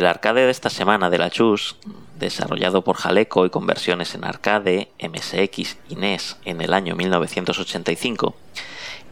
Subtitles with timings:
[0.00, 1.76] Del arcade de esta semana de la Chus,
[2.18, 8.34] desarrollado por Jaleco y con versiones en arcade, MSX y NES en el año 1985,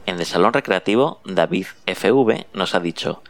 [0.06, 3.22] en el salón recreativo David FV nos ha dicho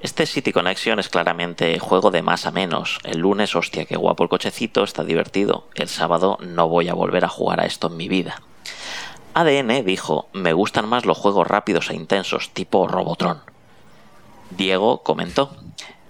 [0.00, 2.98] este City Connection es claramente juego de más a menos.
[3.04, 5.68] El lunes, hostia, qué guapo el cochecito, está divertido.
[5.74, 8.40] El sábado no voy a volver a jugar a esto en mi vida.
[9.34, 13.42] ADN dijo, me gustan más los juegos rápidos e intensos, tipo Robotron.
[14.56, 15.50] Diego comentó,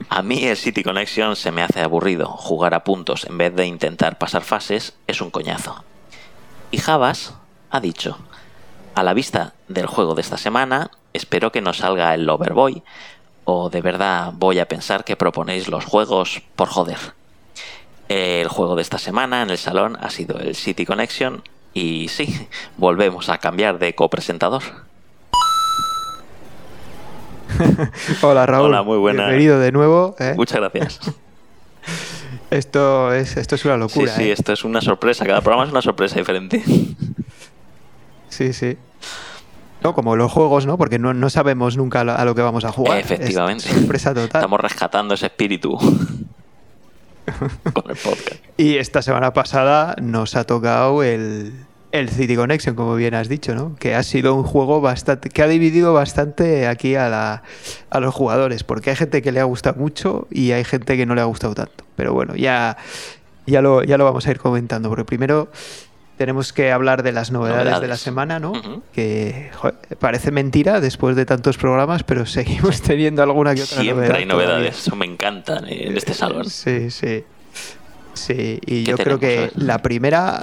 [0.09, 2.27] a mí el City Connection se me hace aburrido.
[2.27, 5.85] Jugar a puntos en vez de intentar pasar fases es un coñazo.
[6.71, 7.35] Y Javas
[7.71, 8.19] ha dicho,
[8.95, 12.83] a la vista del juego de esta semana, espero que no salga el Loverboy,
[13.45, 16.99] o de verdad voy a pensar que proponéis los juegos por joder.
[18.09, 21.43] El juego de esta semana en el salón ha sido el City Connection
[21.75, 24.63] y sí, volvemos a cambiar de copresentador.
[28.23, 28.67] Hola Raúl.
[28.67, 29.27] Hola, muy buena.
[29.27, 30.15] Bienvenido de nuevo.
[30.19, 30.35] ¿eh?
[30.37, 31.01] Muchas gracias.
[32.51, 34.13] Esto es, esto es una locura.
[34.13, 34.33] Sí, sí, ¿eh?
[34.33, 35.25] esto es una sorpresa.
[35.25, 36.63] Cada programa es una sorpresa diferente.
[38.29, 38.79] Sí, sí.
[39.83, 40.79] No, como los juegos, ¿no?
[40.79, 42.99] Porque no, no sabemos nunca a lo que vamos a jugar.
[42.99, 43.69] Efectivamente.
[43.69, 44.41] Es sorpresa total.
[44.41, 48.43] Estamos rescatando ese espíritu con el podcast.
[48.57, 51.53] Y esta semana pasada nos ha tocado el,
[51.93, 53.77] el City Connection, como bien has dicho, ¿no?
[53.77, 55.29] Que ha sido un juego bastante.
[55.29, 57.43] que ha dividido bastante aquí a, la,
[57.91, 58.65] a los jugadores.
[58.65, 61.25] Porque hay gente que le ha gustado mucho y hay gente que no le ha
[61.25, 61.85] gustado tanto.
[61.97, 62.77] Pero bueno, ya,
[63.47, 64.89] ya, lo, ya lo vamos a ir comentando.
[64.89, 65.51] Porque primero
[66.17, 67.83] tenemos que hablar de las novedades, Novedades.
[67.83, 68.53] de la semana, ¿no?
[68.93, 74.07] Que joder, parece mentira después de tantos programas, pero seguimos teniendo alguna que otra Siempre
[74.07, 74.79] novedad hay novedades.
[74.87, 76.49] Eso me encanta en este salón.
[76.49, 77.25] Sí, sí.
[78.15, 80.43] Sí, y ¿Qué yo creo que la primera,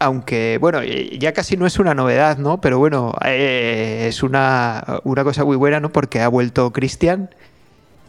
[0.00, 2.60] aunque, bueno, ya casi no es una novedad, ¿no?
[2.60, 5.92] Pero bueno, eh, es una, una cosa muy buena, ¿no?
[5.92, 7.30] Porque ha vuelto Cristian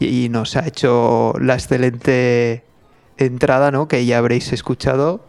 [0.00, 2.64] y, nos ha hecho la excelente
[3.18, 3.88] entrada, ¿no?
[3.88, 5.20] Que ya habréis escuchado,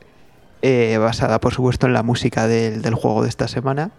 [0.62, 3.92] eh, basada, por supuesto, en la música del, del juego de esta semana.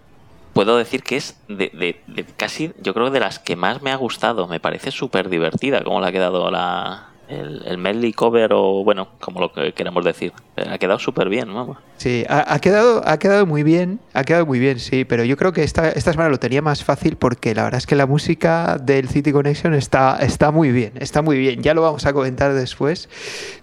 [0.54, 2.00] Puedo decir que es de,
[2.38, 4.48] casi, yo creo, de las que más me ha gustado.
[4.48, 9.08] Me parece súper divertida cómo le ha quedado la, el, el medley cover o, bueno,
[9.20, 10.32] como lo que queramos decir.
[10.54, 11.78] Pero Ha quedado súper bien, vamos.
[11.96, 15.36] Sí, ha, ha quedado, ha quedado muy bien, ha quedado muy bien, sí, pero yo
[15.36, 18.06] creo que esta, esta semana lo tenía más fácil porque la verdad es que la
[18.06, 22.12] música del City Connection está, está muy bien, está muy bien, ya lo vamos a
[22.12, 23.08] comentar después,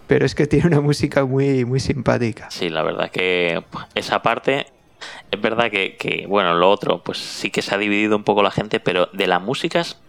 [0.07, 2.49] pero es que tiene una música muy, muy simpática.
[2.51, 4.67] Sí, la verdad que pues, esa parte
[5.31, 8.43] es verdad que, que, bueno, lo otro, pues sí que se ha dividido un poco
[8.43, 9.99] la gente, pero de las músicas,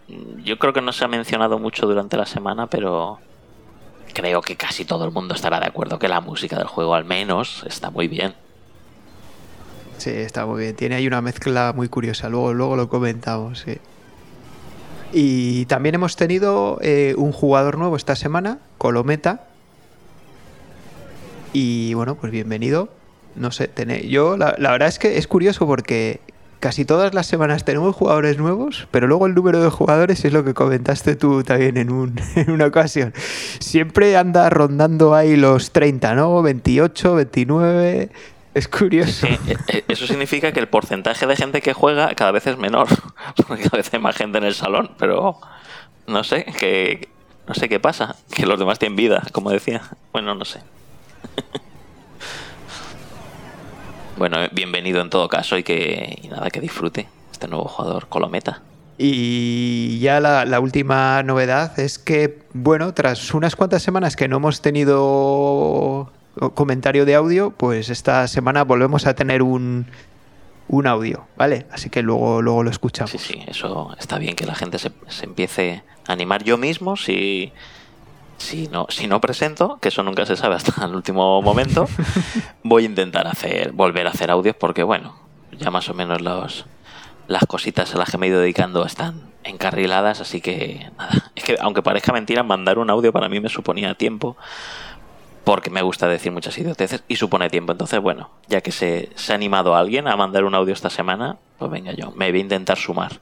[0.43, 3.19] yo creo que no se ha mencionado mucho durante la semana, pero
[4.13, 7.05] creo que casi todo el mundo estará de acuerdo que la música del juego al
[7.05, 8.33] menos está muy bien.
[9.97, 13.77] Sí, está muy bien, tiene ahí una mezcla muy curiosa, luego, luego lo comentamos, sí.
[15.11, 19.47] Y también hemos tenido eh, un jugador nuevo esta semana, Colometa.
[21.53, 22.89] Y bueno, pues bienvenido.
[23.35, 26.19] No sé, tené- yo la, la verdad es que es curioso porque
[26.63, 30.45] casi todas las semanas tenemos jugadores nuevos, pero luego el número de jugadores es lo
[30.45, 33.13] que comentaste tú también en, un, en una ocasión.
[33.59, 36.41] Siempre anda rondando ahí los 30, ¿no?
[36.41, 38.09] 28, 29.
[38.53, 39.27] Es curioso.
[39.27, 42.87] Eh, eh, eso significa que el porcentaje de gente que juega cada vez es menor,
[43.45, 45.41] porque cada vez hay más gente en el salón, pero
[46.07, 47.09] no sé, que
[47.45, 49.81] no sé qué pasa, que los demás tienen vida, como decía.
[50.13, 50.61] Bueno, no sé.
[54.17, 58.61] Bueno, bienvenido en todo caso y que y nada que disfrute este nuevo jugador Colometa.
[58.97, 64.37] Y ya la, la última novedad es que, bueno, tras unas cuantas semanas que no
[64.37, 66.11] hemos tenido
[66.53, 69.87] comentario de audio, pues esta semana volvemos a tener un,
[70.67, 71.65] un audio, ¿vale?
[71.71, 73.11] Así que luego, luego lo escuchamos.
[73.11, 76.95] Sí, sí, eso está bien que la gente se, se empiece a animar yo mismo
[76.97, 77.51] si
[78.43, 81.87] si no si no presento, que eso nunca se sabe hasta el último momento,
[82.63, 85.15] voy a intentar hacer volver a hacer audios porque bueno,
[85.57, 86.65] ya más o menos los
[87.27, 91.43] las cositas a las que me he ido dedicando están encarriladas, así que nada, es
[91.43, 94.35] que aunque parezca mentira, mandar un audio para mí me suponía tiempo
[95.43, 97.73] porque me gusta decir muchas idioteces y supone tiempo.
[97.73, 100.89] Entonces, bueno, ya que se, se ha animado a alguien a mandar un audio esta
[100.89, 103.19] semana, pues venga yo, me voy a intentar sumar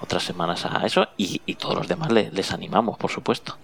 [0.00, 3.56] otras semanas a eso y, y todos los demás le- les animamos, por supuesto.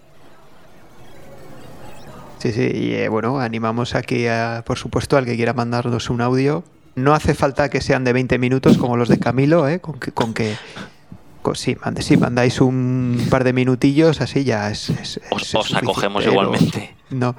[2.40, 6.20] Sí, sí, y eh, bueno, animamos aquí, a, por supuesto, al que quiera mandarnos un
[6.22, 6.64] audio.
[6.94, 9.80] No hace falta que sean de 20 minutos como los de Camilo, ¿eh?
[9.80, 10.56] Con que, con que
[11.42, 14.90] con- sí, mande, sí, mandáis un par de minutillos, así ya es.
[14.90, 16.94] es- Os, os acogemos igualmente.
[17.10, 17.36] No,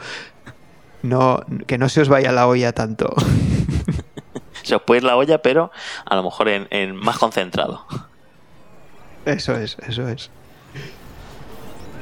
[1.03, 3.13] no, que no se os vaya la olla tanto.
[4.63, 5.71] Se os puede ir la olla, pero
[6.05, 7.83] a lo mejor en, en más concentrado.
[9.25, 10.29] Eso es, eso es.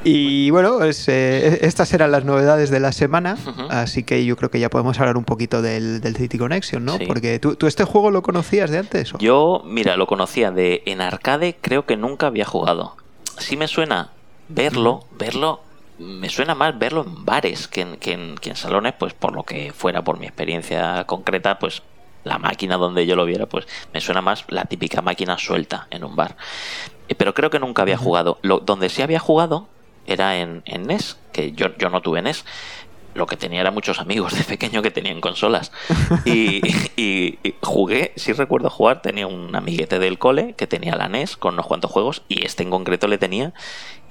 [0.02, 3.36] Y bueno, eh, estas eran las novedades de la semana,
[3.68, 6.98] así que yo creo que ya podemos hablar un poquito del, City Connection, ¿no?
[7.06, 9.12] Porque ¿tú, ¿tú, este juego lo conocías de antes.
[9.18, 12.96] Yo, mira, lo conocía de en arcade, creo que nunca había jugado.
[13.38, 14.10] Sí me suena
[14.48, 15.60] verlo, verlo,
[15.98, 19.34] me suena más verlo en bares que en, que en, que en salones, pues por
[19.34, 21.82] lo que fuera, por mi experiencia concreta, pues
[22.24, 26.04] la máquina donde yo lo viera, pues me suena más la típica máquina suelta en
[26.04, 26.36] un bar.
[27.08, 28.38] Eh, pero creo que nunca había jugado.
[28.42, 29.68] Lo, donde sí había jugado
[30.06, 32.44] era en, en NES, que yo, yo no tuve NES.
[33.12, 35.72] Lo que tenía era muchos amigos de pequeño que tenían consolas.
[36.24, 36.60] Y,
[36.96, 41.54] y, jugué, si recuerdo jugar, tenía un amiguete del cole que tenía la NES con
[41.54, 43.52] unos cuantos juegos y este en concreto le tenía.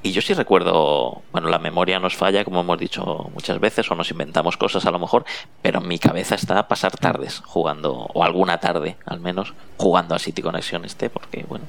[0.02, 3.96] Y yo sí recuerdo, bueno, la memoria nos falla, como hemos dicho muchas veces, o
[3.96, 5.26] nos inventamos cosas a lo mejor,
[5.62, 10.20] pero en mi cabeza está pasar tardes jugando, o alguna tarde al menos, jugando a
[10.20, 11.66] City Connection este, porque bueno,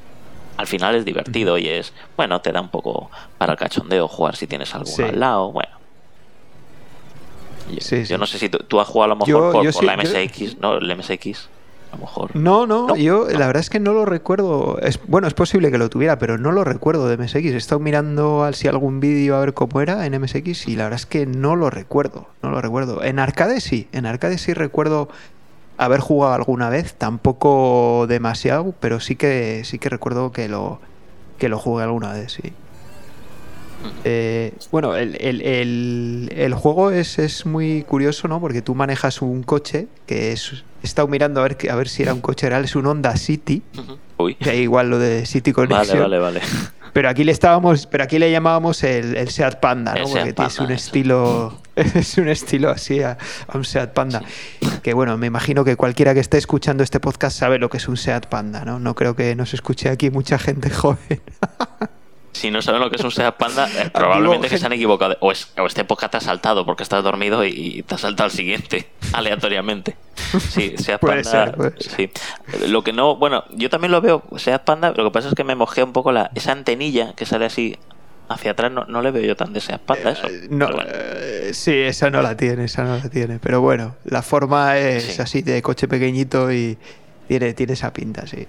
[0.60, 4.36] al final es divertido y es, bueno, te da un poco para el cachondeo jugar
[4.36, 5.80] si tienes alguno al lado, bueno.
[8.06, 10.76] Yo, no sé si tú, has jugado a lo mejor por, la MSX, ¿no?
[10.76, 11.48] El MSX.
[11.92, 12.36] A lo mejor.
[12.36, 14.78] No, no, yo la verdad es que no lo recuerdo.
[14.80, 17.34] Es, bueno, es posible que lo tuviera, pero no lo recuerdo de MSX.
[17.36, 21.00] He estado mirando si algún vídeo a ver cómo era en MSX y la verdad
[21.00, 22.26] es que no lo recuerdo.
[22.42, 23.02] No lo recuerdo.
[23.02, 25.08] En arcade sí, en arcade sí recuerdo
[25.80, 30.78] haber jugado alguna vez, tampoco demasiado, pero sí que sí que recuerdo que lo
[31.38, 32.52] que lo jugué alguna vez, sí.
[34.04, 38.38] Eh, bueno, el, el, juego es, es, muy curioso, ¿no?
[38.38, 40.64] Porque tú manejas un coche que es.
[40.82, 43.16] He estado mirando a ver, a ver si era un coche real, es un Honda
[43.16, 43.62] City.
[44.38, 45.98] Que igual lo de City Connection.
[45.98, 46.70] Vale, vale, vale.
[46.92, 50.08] Pero aquí le estábamos, pero aquí le llamábamos el, Seat Panda, ¿no?
[50.08, 53.16] Porque es un estilo, es un estilo así a,
[53.54, 54.22] un Seat Panda.
[54.82, 57.88] Que bueno, me imagino que cualquiera que esté escuchando este podcast sabe lo que es
[57.88, 58.78] un Seat Panda, ¿no?
[58.78, 61.20] No creo que nos escuche aquí mucha gente joven.
[62.32, 65.16] si no saben lo que es un Seat Panda, eh, probablemente que se han equivocado.
[65.20, 68.26] O, es, o este podcast te ha saltado porque estás dormido y, te ha saltado
[68.26, 69.96] al siguiente, aleatoriamente.
[70.38, 71.54] Sí, Seat Panda.
[71.78, 72.10] Sí.
[72.68, 75.44] Lo que no, bueno, yo también lo veo, Seat Panda, lo que pasa es que
[75.44, 77.76] me mojé un poco la, esa antenilla que sale así
[78.28, 80.26] hacia atrás, no, no le veo yo tan de Seat Panda eso.
[80.28, 83.38] Eh, no, eh, sí, esa no la tiene, esa no la tiene.
[83.38, 86.78] Pero bueno, la forma es así de coche pequeñito y
[87.28, 88.46] tiene, tiene esa pinta, sí.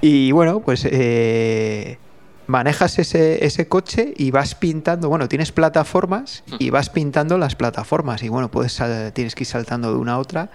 [0.00, 1.98] Y bueno, pues eh,
[2.46, 8.22] manejas ese, ese, coche y vas pintando, bueno, tienes plataformas y vas pintando las plataformas
[8.22, 8.80] y bueno, puedes
[9.12, 10.50] tienes que ir saltando de una a otra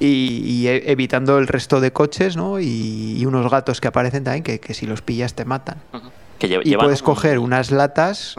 [0.00, 2.60] y, e, evitando el resto de coches, ¿no?
[2.60, 5.78] Y, unos gatos que aparecen también que, si los pillas te matan.
[6.40, 8.36] y puedes coger unas latas.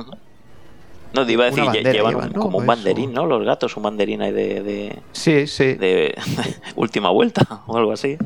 [1.13, 3.27] No, te iba a decir, llevan, como un banderín, ¿no?
[3.27, 5.75] Los gatos, un banderín ahí de, de sí, sí.
[5.75, 6.15] de
[6.75, 8.17] última vuelta o algo así.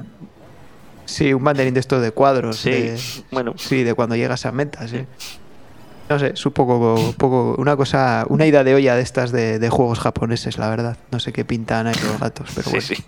[1.06, 2.58] Sí, un banderín de estos de cuadros.
[2.58, 2.94] Sí,
[3.32, 3.54] bueno.
[3.58, 5.06] Sí, de cuando llegas a metas, sí.
[6.10, 9.70] No sé, es un poco, poco una cosa, una idea de olla de estas de,
[9.70, 10.98] juegos japoneses, la verdad.
[11.12, 12.82] No sé qué pintan ahí los gatos, pero bueno.
[12.82, 13.04] Sí, sí.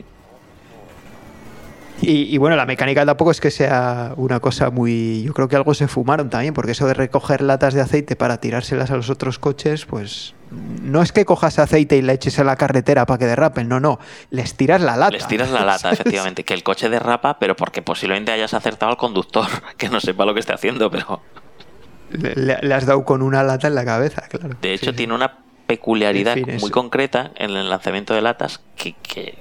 [2.01, 5.23] Y, bueno, la mecánica tampoco es que sea una cosa muy.
[5.23, 8.39] Yo creo que algo se fumaron también, porque eso de recoger latas de aceite para
[8.39, 10.33] tirárselas a los otros coches, pues
[10.81, 13.79] no es que cojas aceite y le eches a la carretera para que derrapen, no,
[13.79, 13.99] no,
[14.31, 15.11] les tiras la lata.
[15.11, 18.97] Les tiras la lata, efectivamente, que el coche derrapa, pero porque posiblemente hayas acertado al
[18.97, 21.21] conductor, que no sepa lo que esté haciendo, pero.
[22.11, 24.55] Le, has dado con una lata en la cabeza, claro.
[24.61, 28.95] De hecho, tiene una peculiaridad muy concreta en el lanzamiento de latas que,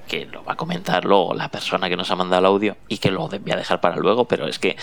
[0.06, 2.98] que, lo va a comentar luego la persona que nos ha mandado el audio y
[2.98, 4.76] que lo voy a dejar para luego, pero es que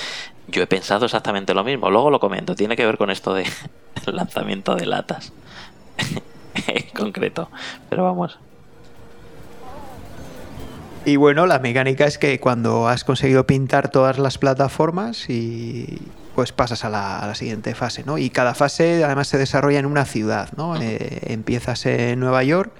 [0.47, 1.91] yo he pensado exactamente lo mismo.
[1.91, 3.45] Luego lo comento, tiene que ver con esto de
[4.07, 5.33] lanzamiento de latas
[6.67, 7.49] en concreto.
[7.89, 8.39] Pero vamos.
[11.05, 15.99] Y bueno, la mecánica es que cuando has conseguido pintar todas las plataformas y
[16.35, 18.17] pues pasas a la, siguiente fase, ¿no?
[18.17, 20.79] Y cada fase además se desarrolla en una ciudad, ¿no?
[20.79, 22.71] Eh, empiezas en Nueva York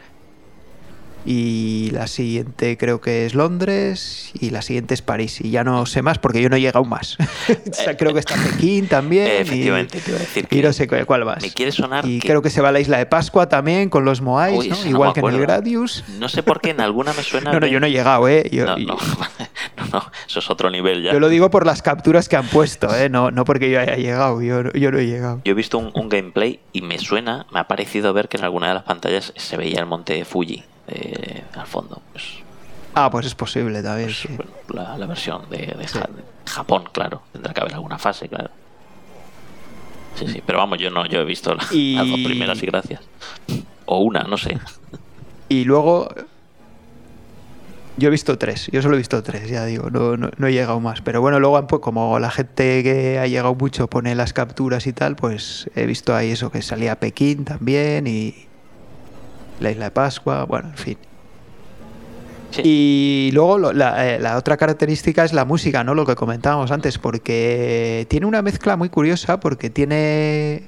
[1.26, 5.42] y la siguiente creo que es Londres y la siguiente es París.
[5.42, 7.18] Y ya no sé más porque yo no he llegado más.
[7.98, 10.88] Creo que está Pekín también efectivamente y, te iba a decir que y no sé
[10.88, 13.48] cuál vas me quiere sonar y creo que se va a la isla de Pascua
[13.48, 14.90] también con los Moais ¿no?
[14.90, 16.04] igual que en el Gradius.
[16.20, 18.50] No sé por qué en alguna me suena no no yo no he llegado eh
[18.54, 18.98] no, no,
[19.92, 21.14] no, eso es otro nivel ya.
[21.14, 23.96] Yo lo digo por las capturas que han puesto eh no, no porque yo haya
[23.96, 25.42] llegado yo, yo no he llegado.
[25.46, 28.44] Yo he visto un, un gameplay y me suena me ha parecido ver que en
[28.44, 32.02] alguna de las pantallas se veía el monte Fuji eh, al fondo.
[32.12, 32.24] Pues,
[32.94, 34.12] ah, pues es posible también.
[34.38, 35.76] Pues, la, versión de,
[36.46, 37.22] Japón, claro.
[37.32, 38.50] Tendrá que haber alguna fase, claro.
[40.16, 43.02] Sí, sí, pero vamos, yo no, yo he visto las dos primeras y gracias.
[43.86, 44.58] O una, no sé.
[45.50, 46.08] Y luego
[47.98, 50.80] Yo he visto tres, yo solo he visto tres, ya digo, no, no, he llegado
[50.82, 51.02] más.
[51.02, 55.16] Pero bueno, luego como la gente que ha llegado mucho pone las capturas y tal,
[55.16, 58.48] pues he visto ahí eso que salía Pekín también y
[59.60, 60.98] la isla de Pascua, bueno, en fin.
[62.64, 65.94] Y luego la, eh, la, otra característica es la música, ¿no?
[65.94, 70.64] Lo que comentábamos antes, porque tiene una mezcla muy curiosa, porque tiene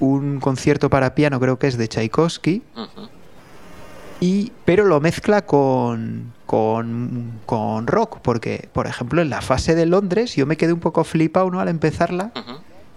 [0.00, 2.62] un concierto para piano, creo que es de Tchaikovsky,
[4.20, 9.86] y, pero lo mezcla con, con, con, rock, porque, por ejemplo, en la fase de
[9.86, 11.60] Londres yo me quedé un poco flipado ¿no?
[11.60, 12.32] al empezarla,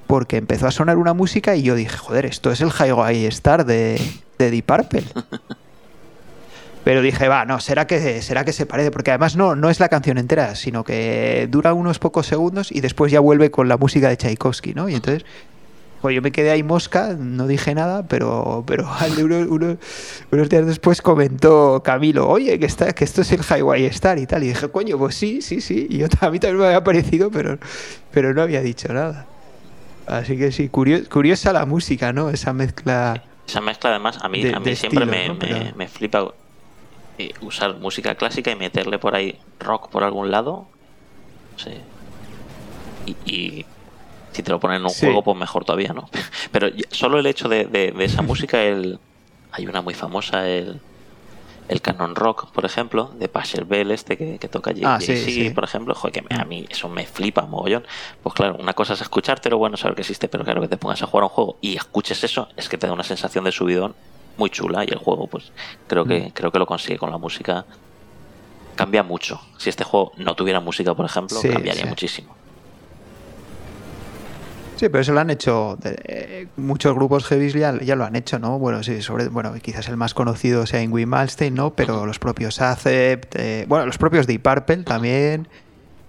[0.08, 3.66] porque empezó a sonar una música y yo dije, joder, esto es el Highway Star
[3.66, 4.00] de,
[4.38, 5.04] de Deep Purple.
[6.86, 9.80] Pero dije, va, no, será que, será que se parece, porque además no, no es
[9.80, 13.78] la canción entera, sino que dura unos pocos segundos y después ya vuelve con la
[13.78, 14.88] música de Tchaikovsky, ¿no?
[14.88, 15.26] Y entonces,
[16.06, 18.88] pues yo me quedé ahí mosca, no dije nada, pero, pero
[20.32, 24.28] unos días después comentó Camilo, oye, que, está, que esto es el Highway Star y
[24.28, 24.44] tal.
[24.44, 25.88] Y dije, coño, pues sí, sí, sí.
[25.90, 27.58] Y yo, a mí también me había parecido, pero,
[28.12, 29.26] pero no había dicho nada.
[30.06, 32.30] Así que sí, curiosa la música, ¿no?
[32.30, 33.24] Esa mezcla.
[33.48, 36.34] Esa mezcla, además, a mí, a mí siempre me, me, me, flipa
[37.18, 40.68] eh, usar música clásica y meterle por ahí rock por algún lado.
[41.58, 41.72] Sí.
[43.26, 43.66] Y,
[44.32, 46.10] si te lo ponen en un juego, pues mejor todavía, ¿no?
[46.52, 49.00] Pero solo el hecho de, esa música, el,
[49.52, 50.82] hay una muy famosa, el,
[51.68, 53.30] el Canon Rock, por ejemplo, de
[53.66, 57.06] Bell este que, toca allí, ah, sí, por ejemplo, joder, que a mí eso me
[57.06, 57.86] flipa mogollón.
[58.22, 61.02] Pues claro, una cosa es escuchártelo, bueno, saber que existe, pero claro, que te pongas
[61.02, 63.96] a jugar un juego y escuches eso, es que te da una sensación de subidón
[64.38, 65.52] muy chula y el juego pues
[65.88, 66.32] creo que mm.
[66.32, 67.66] creo que lo consigue con la música.
[68.76, 69.40] Cambia mucho.
[69.58, 72.36] Si este juego no tuviera música por ejemplo cambiaría muchísimo
[74.76, 75.78] Sí, pero eso lo han hecho.
[75.84, 78.60] Eh, muchos grupos heavy ya, ya, lo han hecho, ¿no?
[78.60, 81.74] Bueno, sí, sobre, bueno, quizás el más conocido sea Ingrid Malstein, ¿no?
[81.74, 85.48] Pero los propios Acept, eh, bueno, los propios Deep Purple también.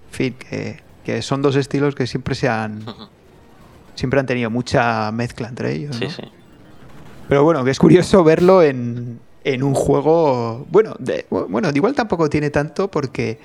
[0.08, 2.84] En fin, que, que, son dos estilos que siempre se han.
[3.94, 6.00] Siempre han tenido mucha mezcla entre ellos.
[6.00, 6.08] ¿no?
[6.08, 6.22] Sí, sí.
[7.28, 10.66] Pero bueno, que es curioso verlo en, en un juego.
[10.70, 13.38] Bueno, de, bueno, igual tampoco tiene tanto porque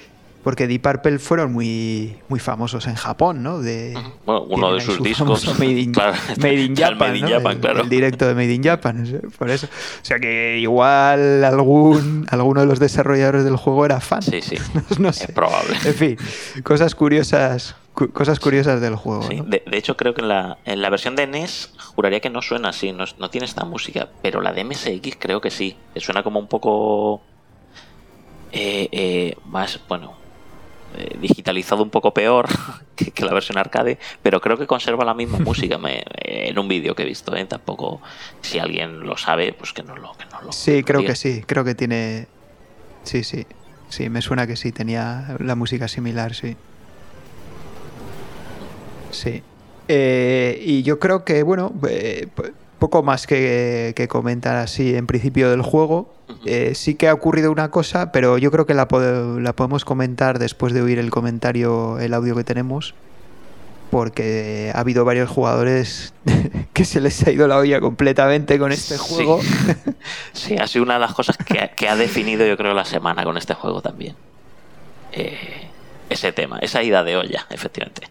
[0.43, 3.61] porque Deep Purple fueron muy, muy famosos en Japón, ¿no?
[3.61, 5.47] De, bueno, uno de sus discos.
[5.59, 9.67] Made in, Japan, el, directo de Made in Japan, por eso.
[9.67, 14.21] O sea que igual algún, alguno de los desarrolladores del juego era fan.
[14.21, 14.57] Sí, sí.
[14.99, 15.25] no, sé.
[15.25, 15.75] Es probable.
[15.85, 16.17] En fin,
[16.63, 17.75] cosas curiosas
[18.13, 19.27] cosas curiosas del juego.
[19.27, 22.69] de, hecho, creo que en la, en la versión de NES juraría que no suena
[22.69, 25.75] así, no, no, tiene esta música, pero la de MSX creo que sí.
[25.97, 27.21] Suena como un poco
[28.51, 30.13] eh, eh, más, bueno,
[30.97, 32.47] eh, digitalizado un poco peor
[32.95, 35.79] que, la versión arcade, pero creo que conserva la misma música
[36.15, 37.31] en un vídeo que he visto.
[37.47, 38.01] Tampoco,
[38.41, 40.13] si alguien lo sabe, pues que no lo.
[40.13, 42.27] Que no lo sí, creo que sí, creo que tiene.
[43.03, 43.45] Sí, sí.
[43.89, 46.55] Sí, me suena que sí, tenía la música similar, sí.
[49.11, 49.43] Sí.
[49.89, 52.27] Eh, y yo creo que, bueno, eh,
[52.81, 56.13] poco más que, comentar así en principio del juego.
[56.45, 58.87] Eh, sí que ha ocurrido una cosa, pero yo creo que la,
[59.39, 62.95] la podemos comentar después de oír el comentario, el audio que tenemos,
[63.91, 66.15] porque ha habido varios jugadores
[66.73, 69.39] que se les ha ido la olla completamente con este juego.
[70.33, 73.37] Sí, ha sido una de las cosas que, ha definido yo creo la semana con
[73.37, 74.15] este juego también.
[76.09, 78.07] ese tema, esa ida de olla, efectivamente.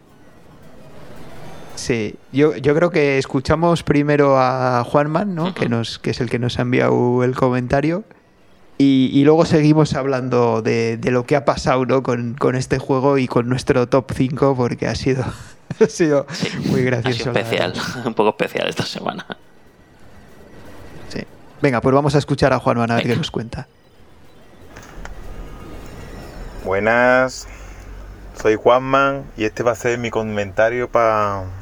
[1.81, 5.55] Sí, yo, yo creo que escuchamos primero a Juanman, ¿no?
[5.55, 8.05] que, nos, que es el que nos ha enviado el comentario.
[8.77, 12.03] Y, luego seguimos hablando de, lo que ha pasado ¿no?
[12.03, 15.25] con, este juego y con nuestro top 5, porque ha sido,
[15.81, 16.27] ha sido
[16.67, 17.31] muy gracioso.
[17.31, 17.73] especial,
[18.05, 19.27] un poco especial esta semana.
[21.09, 21.23] Sí.
[21.63, 23.69] Venga, pues vamos a escuchar a Juanman a ver qué nos cuenta.
[26.63, 27.49] Buenas,
[28.39, 31.60] soy Juanman y este va a ser mi comentario para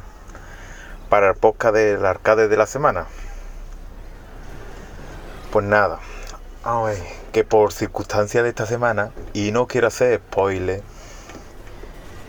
[1.09, 3.07] para el podcast del arcade de la semana.
[5.51, 5.99] Pues nada,
[7.31, 10.83] que por circunstancias de esta semana, y no quiero hacer spoiler,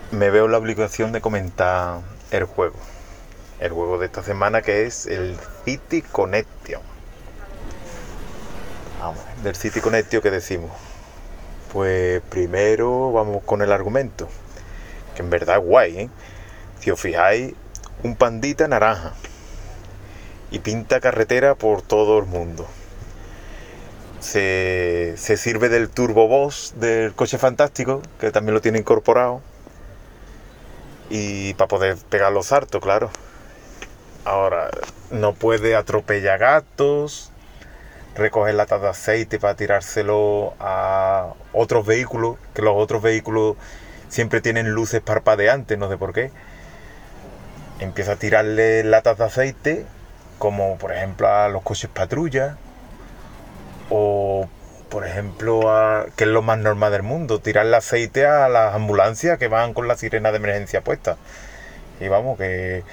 [0.09, 2.75] me veo la obligación de comentar el juego.
[3.59, 6.81] El juego de esta semana que es el City Connection.
[8.99, 10.71] Vamos, del City Connection que decimos.
[11.71, 14.27] Pues primero vamos con el argumento,
[15.15, 16.09] que en verdad es guay, ¿eh?
[16.79, 17.53] Si os fijáis,
[18.03, 19.13] un pandita naranja
[20.49, 22.67] y pinta carretera por todo el mundo.
[24.19, 29.41] Se, sirve del turbo boss del coche fantástico, que también lo tiene incorporado.
[31.09, 33.09] Y para poder pegar los hartos, claro.
[34.23, 34.69] Ahora,
[35.09, 37.31] no puede atropellar gatos,
[38.15, 43.57] recoger latas de aceite para tirárselo a otros vehículos, que los otros vehículos
[44.09, 46.31] siempre tienen luces parpadeantes, no sé por qué.
[47.81, 49.85] Empieza a tirarle latas de aceite,
[50.37, 52.55] como por ejemplo a los coches patrulla,
[53.89, 54.47] o
[54.89, 59.39] por ejemplo, a, que es lo más normal del mundo, tirarle aceite a las ambulancias
[59.39, 61.17] que van con la sirena de emergencia puesta.
[62.01, 62.83] Y vamos, que,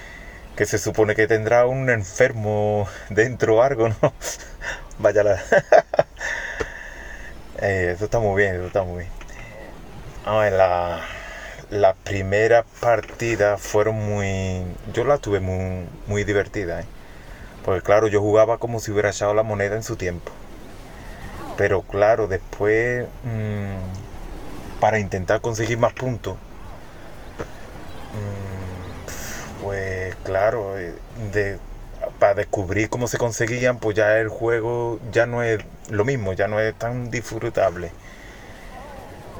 [0.55, 4.13] que se supone que tendrá un enfermo dentro o algo, ¿no?
[4.99, 5.39] Vaya la...
[7.61, 9.11] Eh, eso está muy bien, eso está muy bien.
[10.25, 11.01] Vamos a la,
[11.69, 14.63] las primeras partidas fueron muy...
[14.93, 16.87] Yo las tuve muy, muy divertidas, ¿eh?
[17.63, 20.31] Porque claro, yo jugaba como si hubiera echado la moneda en su tiempo.
[21.57, 26.35] Pero claro, después, mmm, para intentar conseguir más puntos,
[28.13, 30.95] mmm, pues claro, eh,
[31.33, 31.59] de,
[32.17, 35.59] para descubrir cómo se conseguían, pues ya el juego ya no es
[35.89, 37.91] lo mismo, ya no es tan disfrutable.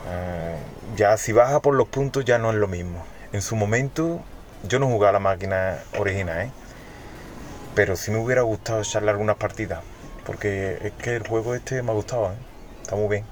[0.05, 3.03] Uh, ya si baja por los puntos ya no es lo mismo.
[3.33, 4.21] En su momento
[4.63, 6.51] yo no jugaba la máquina original, ¿eh?
[7.75, 9.81] pero sí me hubiera gustado echarle algunas partidas,
[10.25, 12.35] porque es que el juego este me ha gustado, ¿eh?
[12.81, 13.25] está muy bien.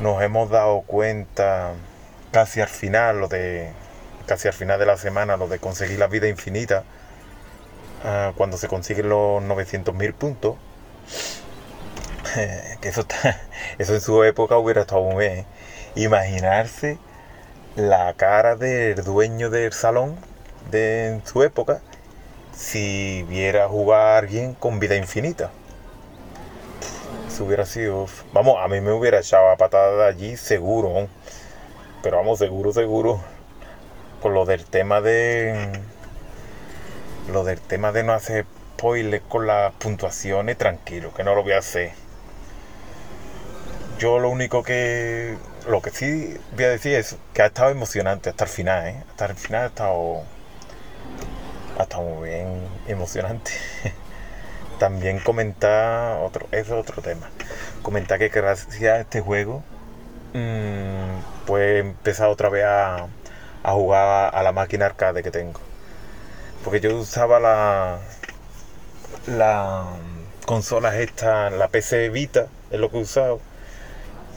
[0.00, 1.72] Nos hemos dado cuenta
[2.32, 3.70] casi al final, lo de
[4.26, 6.84] casi al final de la semana, lo de conseguir la vida infinita
[8.02, 10.56] Ah, cuando se consiguen los 900.000 puntos.
[12.80, 13.04] que eso,
[13.78, 15.46] eso en su época hubiera estado muy bien.
[15.94, 16.98] Imaginarse
[17.76, 20.16] la cara del dueño del salón
[20.70, 21.80] de en su época
[22.52, 25.50] si viera jugar a alguien con vida infinita.
[27.28, 28.06] Eso hubiera sido.
[28.32, 31.08] Vamos, a mí me hubiera echado a patada de allí seguro.
[32.02, 33.20] Pero vamos, seguro, seguro.
[34.20, 35.80] Con lo del tema de
[37.32, 38.44] lo del tema de no hacer
[38.76, 41.92] spoilers con las puntuaciones, tranquilo, que no lo voy a hacer.
[43.98, 45.36] Yo lo único que.
[45.68, 49.04] Lo que sí voy a decir es que ha estado emocionante hasta el final, ¿eh?
[49.10, 50.22] Hasta el final ha estado.
[51.78, 53.52] Ha estado muy bien emocionante.
[54.78, 57.30] También comentar otro, es otro tema.
[57.82, 59.62] Comentar que gracias a este juego,
[60.34, 63.06] mmm, pues he empezado otra vez a,
[63.62, 65.60] a jugar a la máquina arcade que tengo.
[66.64, 68.00] Porque yo usaba la,
[69.26, 69.84] la
[70.46, 73.40] consola esta, la PC Vita, es lo que he usado.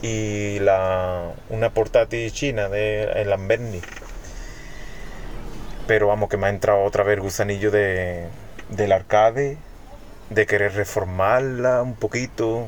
[0.06, 3.80] Y la, una portátil china de el Lamberni.
[5.86, 8.26] Pero vamos, que me ha entrado otra vez el gusanillo de,
[8.68, 9.56] del arcade,
[10.28, 12.66] de querer reformarla un poquito,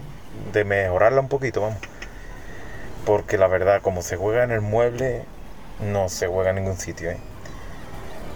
[0.55, 1.79] de mejorarla un poquito, vamos.
[3.05, 5.22] Porque la verdad, como se juega en el mueble,
[5.81, 7.18] no se juega en ningún sitio, ¿eh?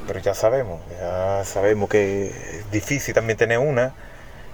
[0.06, 3.94] pero ya sabemos, ya sabemos que es difícil también tener una,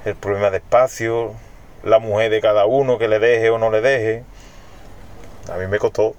[0.04, 1.34] el problema de espacio,
[1.82, 4.24] la mujer de cada uno que le deje o no le deje.
[5.52, 6.14] A mí me costó.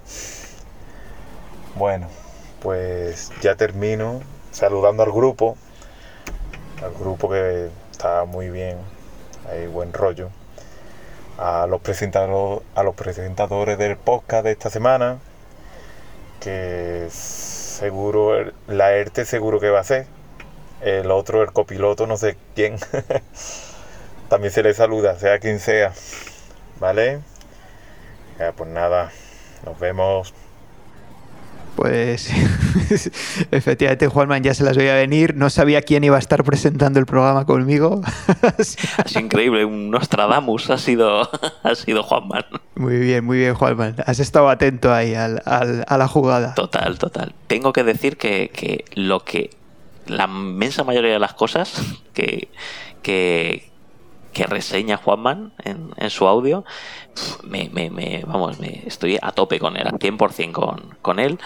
[1.74, 2.08] Bueno,
[2.62, 5.56] pues ya termino saludando al grupo,
[6.82, 8.78] al grupo que está muy bien,
[9.50, 10.30] hay buen rollo,
[11.38, 15.18] a los presentadores, a los presentadores del podcast de esta semana,
[16.40, 20.06] que seguro, la ERTE seguro que va a ser.
[20.80, 22.76] El otro, el copiloto, no sé quién.
[24.28, 25.92] También se le saluda, sea quien sea.
[26.80, 27.20] ¿Vale?
[28.38, 29.10] Ya, pues nada,
[29.64, 30.34] nos vemos.
[31.78, 32.28] Pues
[33.52, 37.06] efectivamente Juanman ya se las veía venir, no sabía quién iba a estar presentando el
[37.06, 38.00] programa conmigo.
[39.06, 41.30] sido increíble, un Nostradamus ha sido,
[41.62, 42.44] ha sido Juanman.
[42.74, 46.54] Muy bien, muy bien Juanman, has estado atento ahí al, al, a la jugada.
[46.54, 47.32] Total, total.
[47.46, 49.50] Tengo que decir que, que lo que
[50.08, 51.80] la inmensa mayoría de las cosas
[52.12, 52.48] que,
[53.02, 53.67] que,
[54.38, 56.64] que reseña Juanman en, en su audio,
[57.42, 61.40] me, me, me, vamos, me estoy a tope con él, al 100% con, con él.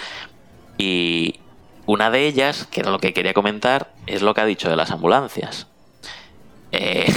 [0.77, 1.41] Y
[1.87, 4.77] una de ellas, que era lo que quería comentar, es lo que ha dicho de
[4.77, 5.69] las ambulancias.
[6.71, 7.11] Eh,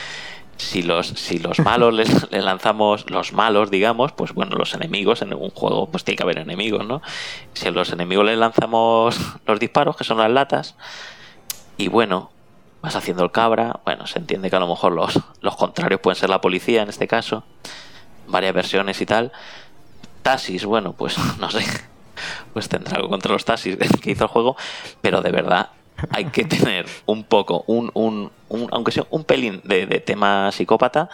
[0.56, 5.22] si los, si los malos les, les, lanzamos, los malos, digamos, pues bueno, los enemigos,
[5.22, 7.00] en un juego pues tiene que haber enemigos, ¿no?
[7.52, 10.74] Si a los enemigos les lanzamos los disparos, que son las latas,
[11.76, 12.31] y bueno,
[12.82, 16.18] vas haciendo el cabra, bueno, se entiende que a lo mejor los, los contrarios pueden
[16.18, 17.44] ser la policía en este caso,
[18.26, 19.32] varias versiones y tal.
[20.22, 21.64] Tasis, bueno, pues no sé,
[22.52, 24.56] pues tendrá algo contra los taxis que hizo el juego,
[25.00, 25.70] pero de verdad
[26.10, 30.50] hay que tener un poco, un, un, un aunque sea un pelín de, de, tema
[30.50, 31.08] psicópata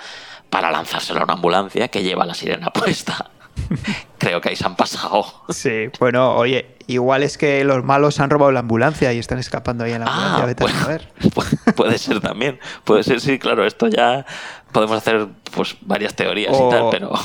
[0.48, 3.30] para lanzárselo a una ambulancia que lleva la sirena puesta.
[4.18, 5.24] creo que ahí se han pasado.
[5.50, 9.84] Sí, bueno, oye, igual es que los malos han robado la ambulancia y están escapando
[9.84, 10.46] ahí en la Ah, ambulancia.
[10.46, 11.04] vete a bueno.
[11.20, 12.58] Pu- Puede ser también.
[12.84, 13.64] Puede ser, sí, claro.
[13.66, 14.24] Esto ya
[14.72, 17.12] podemos hacer pues varias teorías y tal, pero.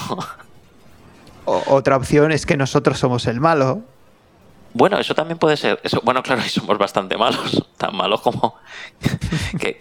[1.46, 3.82] O- otra opción es que nosotros somos el malo.
[4.74, 5.80] Bueno, eso también puede ser.
[5.84, 7.68] Eso, bueno, claro, y somos bastante malos.
[7.78, 8.56] Tan malos como
[9.60, 9.76] que,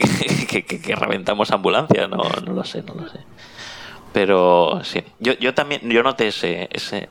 [0.49, 2.11] que, que- que reventamos ambulancias.
[2.11, 3.21] No, no lo sé, no lo sé.
[4.13, 5.03] Pero sí.
[5.21, 6.69] Yo, yo también, yo noté ese.
[6.73, 7.09] ese,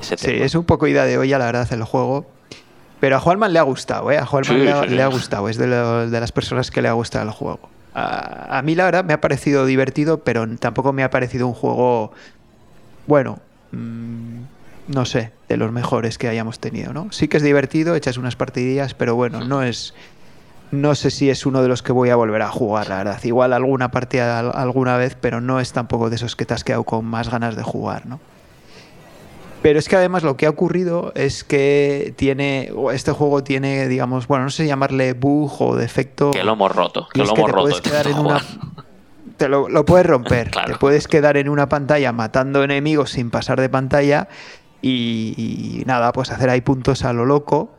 [0.00, 2.26] ese Sí, es un poco ida de olla, la verdad, el juego.
[3.00, 4.18] Pero a Juanman le ha gustado, ¿eh?
[4.18, 4.94] A Juanman Sí, le, ha, sí, sí.
[4.96, 7.68] le ha gustado, es de, lo- de las personas que le ha gustado el juego.
[7.94, 11.54] A, a mí, la verdad, me ha parecido divertido, pero tampoco me ha parecido un
[11.54, 12.12] juego,
[13.06, 13.38] bueno,
[13.72, 14.40] mm,
[14.88, 17.12] no sé, de los mejores que hayamos tenido, ¿no?
[17.12, 19.94] Sí que es divertido, echas unas partidillas, pero bueno, no es...
[20.70, 23.18] No sé si es uno de los que voy a volver a jugar, la verdad.
[23.24, 26.62] Igual alguna partida al- alguna vez, pero no es tampoco de esos que te has
[26.64, 28.20] quedado con más ganas de jugar, ¿no?
[29.62, 34.28] Pero es que además lo que ha ocurrido es que tiene, este juego tiene, digamos,
[34.28, 36.30] bueno, no sé llamarle bug o defecto.
[36.30, 37.08] Que lo hemos roto.
[37.12, 37.62] Que lo que hemos te roto.
[37.64, 38.40] puedes de quedar en una,
[39.36, 40.50] te lo, lo puedes romper.
[40.52, 40.74] Claro.
[40.74, 44.28] Te puedes quedar en una pantalla matando enemigos sin pasar de pantalla
[44.80, 45.34] y,
[45.80, 47.70] y nada, pues hacer ahí puntos a lo loco.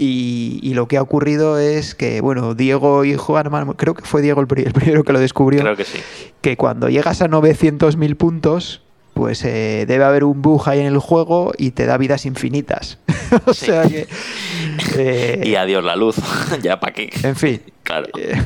[0.00, 4.22] Y, y lo que ha ocurrido es que, bueno, Diego y Juan, creo que fue
[4.22, 5.98] Diego el, pri- el primero que lo descubrió, Creo que sí.
[6.40, 8.82] que cuando llegas a 900.000 puntos,
[9.14, 12.98] pues eh, debe haber un bug ahí en el juego y te da vidas infinitas.
[13.46, 13.66] o Sí.
[13.66, 14.06] sea que...
[14.96, 16.14] eh, Y adiós la luz.
[16.62, 17.10] ya para qué.
[17.24, 17.60] en fin.
[17.82, 18.06] Claro.
[18.16, 18.40] eh,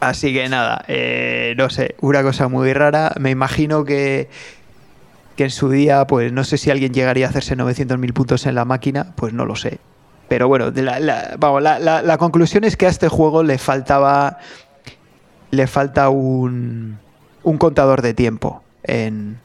[0.00, 0.84] así que nada,
[1.58, 3.12] no sé, una cosa muy rara.
[3.20, 4.30] Me imagino que,
[5.36, 8.54] que en su día, pues no sé si alguien llegaría a hacerse 900.000 puntos en
[8.54, 9.78] la máquina, pues no lo sé.
[10.32, 14.38] Pero bueno, la, vamos, la, conclusión es que a este juego le faltaba.
[15.50, 16.98] Le falta un,
[17.42, 19.38] un contador de tiempo en,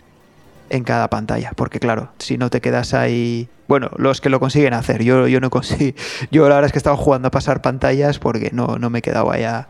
[0.70, 1.52] en cada pantalla.
[1.58, 3.50] Porque claro, si no te quedas ahí.
[3.68, 5.04] Bueno, los que lo consiguen hacer.
[5.04, 5.98] Yo, yo no consigo.
[6.32, 9.34] Yo la verdad es que estaba jugando a pasar pantallas porque no, no me quedaba
[9.34, 9.68] ahí a,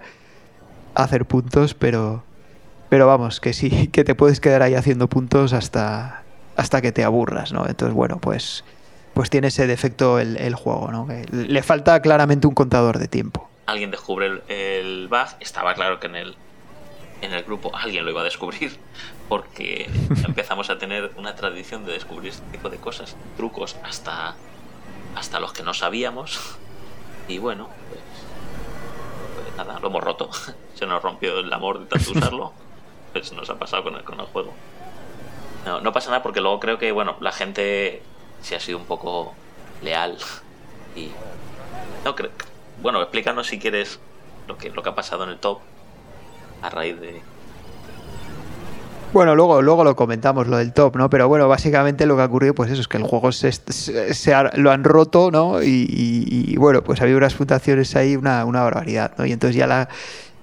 [0.93, 2.23] a hacer puntos, pero.
[2.89, 6.21] Pero vamos, que sí, que te puedes quedar ahí haciendo puntos hasta,
[6.58, 7.67] hasta que te aburras, ¿no?
[7.67, 8.63] Entonces, bueno, pues,
[9.17, 11.08] pues tiene ese defecto el, el juego, ¿no?
[11.08, 13.49] Que le falta claramente un contador de tiempo.
[13.65, 15.25] Alguien descubre el, el bug.
[15.39, 16.36] Estaba claro que en el,
[17.21, 18.77] en el grupo alguien lo iba a descubrir.
[19.27, 19.89] Porque
[20.23, 24.36] empezamos a tener una tradición de descubrir este tipo de cosas, trucos, hasta,
[25.15, 26.39] hasta los que no sabíamos.
[27.27, 28.01] Y bueno, pues,
[29.34, 30.30] pues nada, lo hemos roto.
[30.75, 32.53] Se nos rompió el amor de tanto usarlo.
[33.13, 34.53] Pues nos ha pasado con el, con el juego.
[35.65, 38.03] No, no pasa nada porque luego creo que, bueno, la gente
[38.41, 39.34] sí ha sido un poco
[39.82, 40.17] leal.
[40.95, 41.12] Y.
[42.06, 42.32] No creo.
[42.82, 44.00] Bueno, explícanos si quieres
[44.47, 45.60] lo que, lo que ha pasado en el top
[46.62, 47.21] a raíz de.
[49.13, 51.10] Bueno, luego, luego lo comentamos, lo del top, ¿no?
[51.10, 54.34] Pero bueno, básicamente lo que ha ocurrido, pues eso, es que el juego se, se-
[54.34, 55.63] ha- lo han roto, ¿no?
[55.63, 55.88] Y,
[56.47, 59.26] y- bueno, pues había unas puntuaciones ahí, una, una barbaridad, ¿no?
[59.26, 59.88] Y entonces ya la,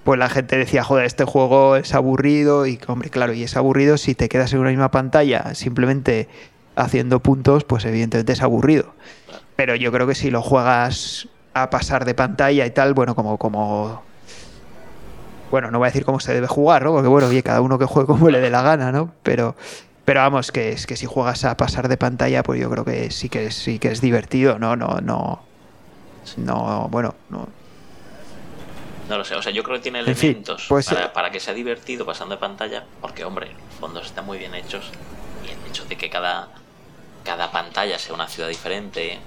[0.03, 3.97] pues la gente decía, joder, este juego es aburrido, y hombre, claro, y es aburrido
[3.97, 6.27] si te quedas en una misma pantalla simplemente
[6.75, 8.93] haciendo puntos, pues evidentemente es aburrido.
[9.55, 13.37] Pero yo creo que si lo juegas a pasar de pantalla y tal, bueno, como,
[13.37, 14.03] como
[15.51, 16.91] bueno, no voy a decir cómo se debe jugar, ¿no?
[16.91, 19.13] Porque bueno, oye, cada uno que juegue como le dé la gana, ¿no?
[19.23, 19.55] Pero,
[20.03, 23.09] pero vamos, que es que si juegas a pasar de pantalla, pues yo creo que
[23.11, 24.75] sí que es, sí que es divertido, ¿no?
[24.75, 25.43] No, no.
[26.37, 27.47] No, bueno, no.
[29.07, 31.09] No lo sé, o sea, yo creo que tiene En fin, elementos pues, para, eh,
[31.13, 34.89] para que sea divertido pasando de pantalla, porque, hombre, los fondos están muy bien hechos
[35.45, 36.49] y el hecho de que cada,
[37.25, 39.19] cada pantalla sea una ciudad diferente,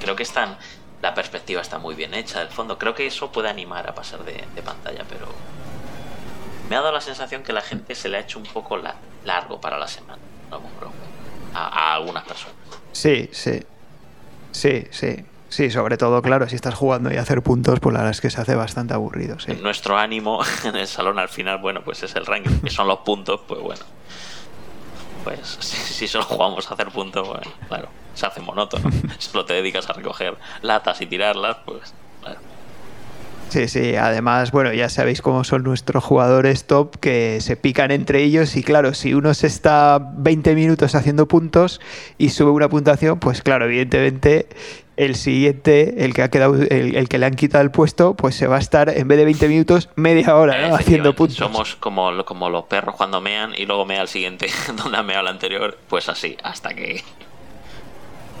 [0.00, 0.58] creo que están,
[1.00, 2.76] la perspectiva está muy bien hecha del fondo.
[2.78, 5.26] Creo que eso puede animar a pasar de, de pantalla, pero
[6.68, 8.96] me ha dado la sensación que la gente se le ha hecho un poco la-
[9.24, 10.18] largo para la semana,
[10.50, 10.92] no compro,
[11.54, 12.56] a, a algunas personas.
[12.92, 13.62] Sí, sí.
[14.52, 15.24] Sí, sí.
[15.48, 18.30] Sí, sobre todo, claro, si estás jugando y hacer puntos, pues la verdad es que
[18.30, 19.52] se hace bastante aburrido, sí.
[19.54, 22.98] Nuestro ánimo en el salón al final, bueno, pues es el ranking, que son los
[23.00, 23.82] puntos, pues bueno.
[25.26, 28.88] Pues si, si solo jugamos a hacer puntos, bueno, claro, se hace monótono.
[29.18, 32.38] Solo te dedicas a recoger latas y tirarlas, pues claro.
[33.48, 38.22] Sí, sí, además, bueno, ya sabéis cómo son nuestros jugadores top que se pican entre
[38.22, 41.80] ellos y claro, si uno se está 20 minutos haciendo puntos
[42.18, 44.48] y sube una puntuación, pues claro, evidentemente
[44.96, 48.34] el siguiente, el que ha quedado, el, el que le han quitado el puesto, pues
[48.34, 50.74] se va a estar en vez de 20 minutos media hora ¿no?
[50.74, 51.36] haciendo puntos.
[51.36, 55.22] Somos como, como los perros cuando mean y luego mea el siguiente donde ha meado
[55.22, 57.02] el anterior, pues así, hasta que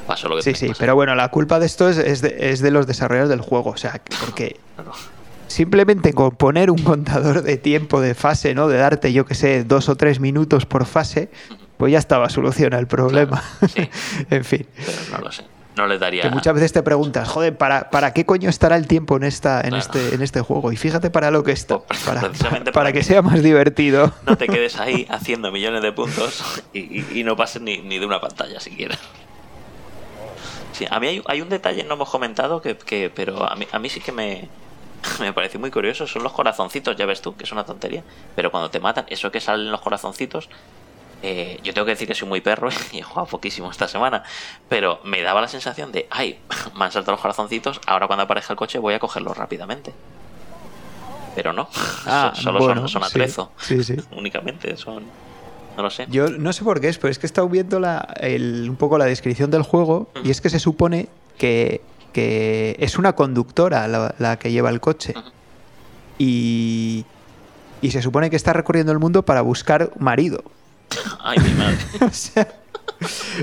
[0.06, 0.80] pasó lo que Sí, sí, pasar.
[0.80, 3.70] pero bueno, la culpa de esto es, es de, es de los desarrolladores del juego,
[3.70, 4.56] o sea, porque
[5.48, 8.68] simplemente con poner un contador de tiempo de fase, ¿no?
[8.68, 11.28] De darte, yo que sé, dos o tres minutos por fase,
[11.76, 13.42] pues ya estaba solucionado el problema.
[13.58, 13.90] Claro, sí.
[14.30, 14.66] en fin.
[14.76, 15.44] Pero no lo sé.
[15.76, 16.22] No le daría.
[16.22, 19.60] Que muchas veces te preguntas, joder, ¿para, ¿para qué coño estará el tiempo en esta,
[19.60, 19.76] en Claro.
[19.78, 20.72] este, en este juego?
[20.72, 21.78] Y fíjate para lo que está.
[21.80, 24.12] Pues, Para, precisamente para para que que- sea más divertido.
[24.24, 27.98] No te quedes ahí haciendo millones de puntos y, y- y no pases ni, ni
[27.98, 28.96] de una pantalla siquiera.
[30.72, 33.66] Sí, a mí hay, hay un detalle, no hemos comentado, que, que- pero a mí,
[33.72, 34.48] a mí sí que me,
[35.20, 36.06] me pareció muy curioso.
[36.06, 38.02] Son los corazoncitos, ya ves tú, que es una tontería.
[38.34, 40.48] Pero cuando te matan, eso que salen los corazoncitos,
[41.22, 44.22] eh, yo tengo que decir que soy muy perro y he jugado poquísimo esta semana.
[44.68, 46.38] Pero me daba la sensación de, ay,
[46.78, 49.92] me han saltado los corazoncitos, ahora cuando aparezca el coche voy a cogerlos rápidamente.
[51.34, 51.68] Pero no,
[52.06, 53.96] Ah, so- solo bueno, son, son atrezo Sí, sí.
[54.12, 55.04] únicamente son
[55.76, 57.78] no lo sé Yo no sé por qué es, pero es que he estado viendo
[57.80, 61.82] la, el- un poco la descripción del juego y es que se supone que,
[62.14, 65.12] que es una conductora la, la que lleva el coche.
[66.18, 67.04] Y,
[67.82, 70.42] y se supone que está recorriendo el mundo para buscar marido.
[71.20, 72.48] ay mi madre o, sea,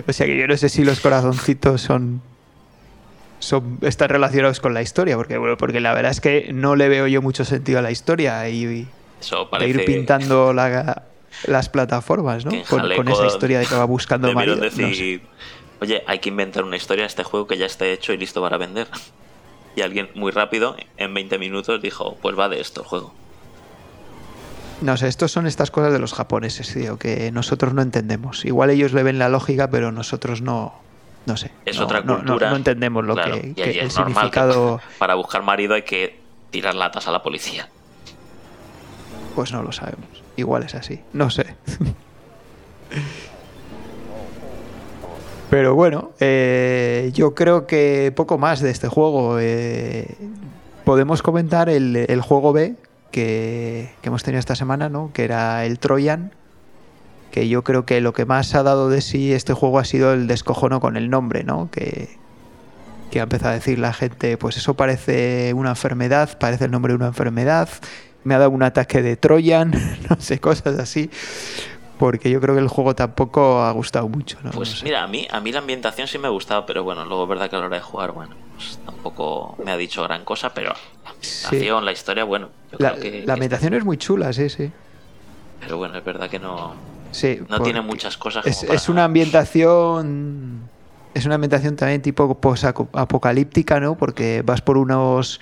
[0.08, 2.22] o sea que yo no sé si los corazoncitos son,
[3.40, 6.90] son están relacionados con la historia, porque bueno, porque la verdad es que no le
[6.90, 8.88] veo yo mucho sentido a la historia y,
[9.20, 11.04] eso de parece ir pintando la-
[11.48, 12.52] las plataformas, ¿no?
[12.70, 14.56] Con, esa historia de que va buscando marido.
[14.58, 14.84] no sé.
[14.84, 15.22] decir
[15.82, 18.42] oye hay que inventar una historia a este juego que ya esté hecho y listo
[18.42, 18.88] para vender
[19.76, 23.14] y alguien muy rápido en 20 minutos dijo pues va de esto el juego
[24.84, 28.44] No sé, estos son estas cosas de los japoneses, tío, que nosotros no entendemos.
[28.46, 30.74] Igual ellos le ven la lógica, pero nosotros no.
[31.26, 31.52] No sé.
[31.66, 34.40] es no- otra no- cultura No, entendemos lo claro, que, que el es normal que
[34.40, 34.82] significado.
[35.00, 36.20] para buscar marido hay que
[36.52, 37.70] tirar latas a la policía
[39.34, 40.06] Pues no lo sabemos.
[40.36, 41.00] Igual es así.
[41.14, 41.56] No sé.
[45.50, 49.38] Pero bueno, eh, yo creo que poco más de este juego.
[49.40, 50.16] eh,
[50.84, 52.76] podemos comentar el, el juego B
[53.14, 55.12] que, que hemos tenido esta semana, ¿no?
[55.14, 56.34] Que era el Troyan.
[57.32, 60.12] Que yo creo que lo que más ha dado de sí este juego ha sido
[60.14, 61.70] el descojono con el nombre, ¿no?
[61.72, 62.18] Que,
[63.12, 66.92] que ha empezado a decir la gente, pues eso parece una enfermedad, parece el nombre
[66.94, 67.70] de una enfermedad,
[68.24, 69.72] me ha dado un ataque de Troyan,
[70.10, 71.10] no sé, cosas así,
[72.00, 74.52] porque yo creo que el juego tampoco ha gustado mucho, ¿no?
[74.52, 74.84] Pues No sé.
[74.86, 77.30] mira, a mí, a mí la ambientación sí me ha gustado, pero bueno, luego es
[77.30, 80.54] verdad que a la hora de jugar, bueno, pues tampoco me ha dicho gran cosa,
[80.54, 80.74] pero
[81.04, 83.26] la ambientación, la historia, bueno, yo la, creo que...
[83.26, 84.72] que es muy chula, sí, sí.
[85.60, 86.76] Pero bueno, es verdad que no,
[87.12, 90.62] Sí, no tiene muchas cosas Es, como para- es una ambientación.
[91.14, 92.40] Es una ambientación también tipo
[92.94, 93.96] apocalíptica, ¿no?
[93.96, 95.40] Porque vas por unos.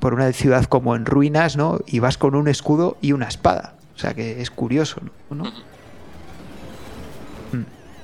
[0.00, 1.78] por una ciudad como en ruinas, ¿no?
[1.86, 3.74] Y vas con un escudo y una espada.
[3.94, 5.44] O sea que es curioso, ¿no?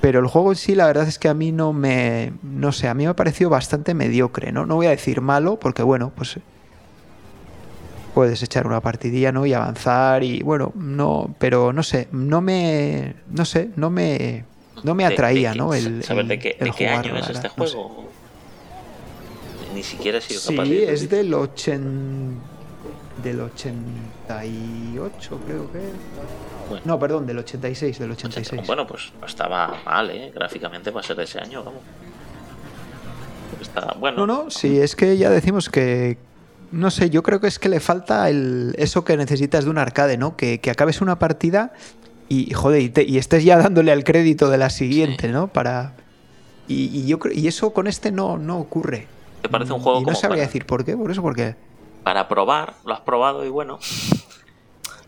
[0.03, 2.33] Pero el juego en sí, la verdad es que a mí no me.
[2.43, 4.67] No sé, a mí me ha parecido bastante mediocre, ¿no?
[4.67, 6.39] No voy a decir malo, porque bueno, pues.
[8.13, 9.47] Puedes echar una partidilla, ¿no?
[9.47, 11.35] Y avanzar y bueno, no.
[11.39, 13.15] Pero no sé, no me.
[13.31, 14.45] No sé, no me.
[14.85, 15.73] No me de- de atraía, ¿no?
[15.73, 17.73] El, ¿Saber de qué, el de qué año es este verdad, no sé.
[17.75, 18.09] juego?
[19.75, 20.93] Ni siquiera he sido Sí, capaz de...
[20.93, 22.43] es del 80.
[23.23, 25.79] Del 88, creo que.
[26.69, 26.83] Bueno.
[26.87, 28.63] No, perdón, del 86, del 86.
[28.67, 30.33] Bueno, pues no estaba mal, ¿eh?
[30.35, 31.81] Gráficamente va a ser de ese año, vamos.
[33.61, 36.17] Está, bueno, No, no, sí, es que ya decimos que.
[36.71, 39.77] No sé, yo creo que es que le falta el, eso que necesitas de un
[39.77, 40.37] arcade, ¿no?
[40.39, 41.75] Que, que acabes una partida
[42.31, 45.33] y, joder, y, te- y estés ya dándole al crédito de la siguiente, Sí.
[45.33, 45.49] ¿no?
[45.49, 45.93] Para.
[46.69, 49.07] Y, y yo creo, y eso con este no, no ocurre.
[49.43, 51.57] ¿Te parece un juego Y no como sabría para- decir por qué, por eso, porque.
[52.03, 53.79] Para probar, lo has probado y bueno.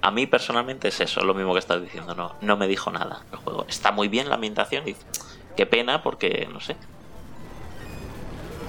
[0.00, 3.22] A mí personalmente es eso, lo mismo que estás diciendo, no, no me dijo nada
[3.32, 3.64] el juego.
[3.68, 4.96] Está muy bien la ambientación y
[5.56, 6.76] qué pena porque, no sé.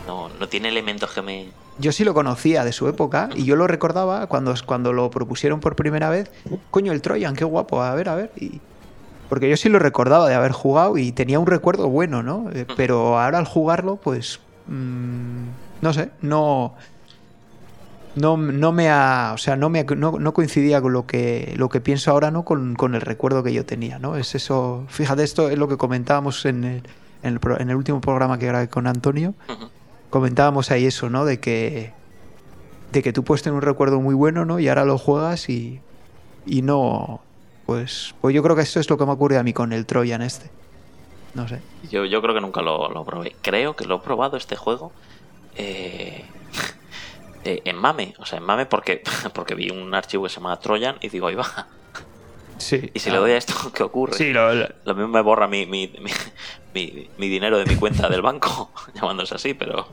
[0.08, 1.50] No, no tiene elementos que me...
[1.78, 5.60] Yo sí lo conocía de su época y yo lo recordaba cuando, cuando lo propusieron
[5.60, 6.32] por primera vez.
[6.72, 8.32] Coño, el Troyan, qué guapo, a ver, a ver.
[8.38, 8.62] Y...
[9.28, 12.50] Porque yo sí lo recordaba de haber jugado y tenía un recuerdo bueno, ¿no?
[12.54, 14.40] Eh, Pero ahora al jugarlo, pues.
[14.68, 15.48] mm,
[15.82, 16.76] no sé, no.
[18.16, 19.32] No, no me ha.
[19.34, 22.44] O sea, no, me, no, no coincidía con lo que, lo que pienso ahora, ¿no?
[22.46, 24.16] Con, con el recuerdo que yo tenía, ¿no?
[24.16, 24.86] Es eso.
[24.88, 26.78] Fíjate, esto es lo que comentábamos en el,
[27.24, 29.34] en el, pro- en el último programa que grabé con Antonio
[30.10, 31.26] comentábamos ahí eso, ¿no?
[31.26, 31.92] De que
[32.94, 34.60] de que tú puedes tener un recuerdo muy bueno, ¿no?
[34.60, 35.82] Y ahora lo juegas y
[36.46, 37.20] y no
[37.66, 39.86] pues pues yo creo que eso es lo que me ocurre a mí con el
[39.86, 40.50] Troyan este.
[41.34, 41.60] No sé.
[41.92, 43.36] Yo, yo creo que nunca lo, lo probé.
[43.42, 44.94] Creo que lo he probado este juego
[45.58, 46.24] eh,
[47.46, 48.14] eh, en Mame.
[48.20, 49.02] O sea, en Mame porque,
[49.34, 51.68] porque vi un archivo que se llama Trojan y digo, ahí va.
[52.58, 52.90] Sí.
[52.94, 54.14] Y si le doy a esto, ¿qué ocurre?
[54.18, 56.12] Sí, lo- lo- Lo mismo me borra mi, mi, mi,
[56.74, 59.88] mi- mi dinero de mi cuenta del banco, llamándose así, pero,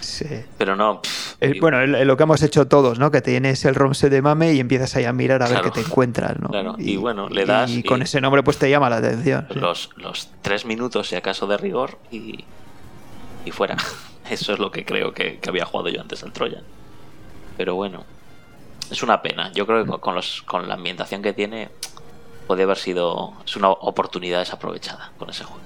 [0.00, 0.26] sí.
[0.58, 1.00] pero no.
[1.00, 3.10] pff, Eh, bueno, es lo que hemos hecho todos, ¿no?
[3.12, 5.80] Que tienes el ROM de mame y empiezas ahí a mirar a ver qué te
[5.80, 6.48] encuentras, ¿no?
[6.48, 6.74] Claro.
[6.78, 7.70] Y, bueno, le das.
[7.70, 9.46] Y, con ese nombre, pues te llama la atención.
[9.50, 12.44] Los, los tres minutos, si acaso, de rigor y,
[13.44, 13.76] y fuera.
[14.30, 16.62] Eso es lo que creo que, que había jugado yo antes al Troyan.
[17.56, 18.04] Pero bueno,
[18.90, 19.52] es una pena.
[19.52, 21.70] Yo creo que con, los, con la ambientación que tiene,
[22.46, 23.34] puede haber sido.
[23.44, 25.62] Es una oportunidad desaprovechada con ese juego.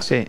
[0.00, 0.28] Sí.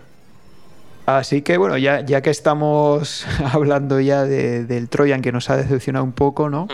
[1.06, 6.04] Así que bueno, ya, ya que estamos hablando ya del Troyan que nos ha decepcionado
[6.04, 6.68] un poco, ¿no?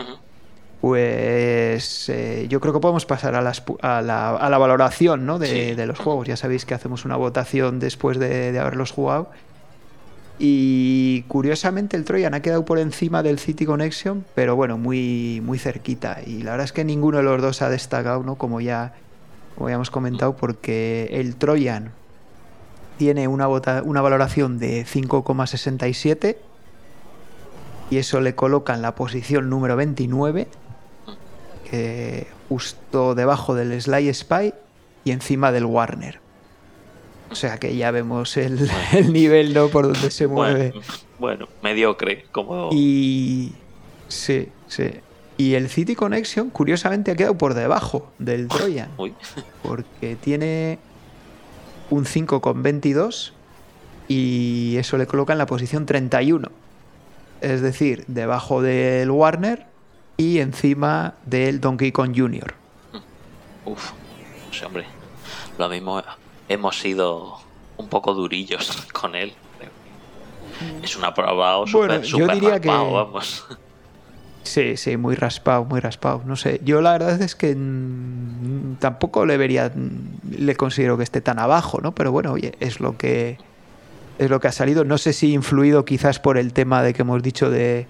[0.81, 5.37] Pues eh, yo creo que podemos pasar a, a, la, a la, valoración ¿no?
[5.37, 6.27] de, de, los juegos.
[6.27, 9.29] Ya sabéis que hacemos una votación después de, de, haberlos jugado.
[10.41, 15.59] Y curiosamente el Troyan ha quedado por encima del City Connection, pero bueno, muy, muy
[15.59, 16.19] cerquita.
[16.25, 18.35] Y la verdad es que ninguno de los dos ha destacado, ¿no?
[18.35, 18.93] Como ya,
[19.55, 21.91] como hemos comentado, porque el Troyan
[22.97, 26.37] tiene una valoración de 5,67
[27.89, 30.47] y eso le coloca en la posición número 29,
[32.47, 34.53] justo debajo del Sly Spy
[35.03, 36.21] y encima del Warner.
[37.31, 38.69] O sea que ya vemos el,
[39.11, 39.69] nivel ¿no?
[39.69, 40.73] por donde se mueve.
[41.19, 42.69] Bueno, mediocre, como.
[42.71, 43.53] Y.
[44.07, 44.91] Sí, sí.
[45.37, 48.89] Y el City Connection, curiosamente, ha quedado por debajo del Troyan.
[49.63, 50.79] Porque tiene
[51.89, 53.31] un 5,22
[54.09, 56.49] y eso le coloca en la posición 31.
[57.39, 59.67] Es decir, debajo del Warner
[60.17, 62.55] y encima del Donkey Kong Jr.
[63.63, 63.91] Uf,
[64.51, 64.85] sí, hombre.
[65.57, 66.01] Lo mismo
[66.49, 67.37] hemos sido
[67.77, 69.33] un poco durillos con él.
[70.83, 72.67] Es una prueba o super, yo diría que...
[72.67, 73.45] vamos.
[74.41, 76.23] Sí, sí, muy raspado, muy raspado.
[76.25, 77.55] No sé, yo la verdad es que
[78.79, 79.71] tampoco le vería,
[80.31, 81.93] le considero que esté tan abajo, ¿no?
[81.93, 83.37] Pero bueno, oye, es lo que
[84.17, 84.85] es lo que ha salido.
[84.85, 87.85] No sé si influido quizás por el tema de que hemos dicho de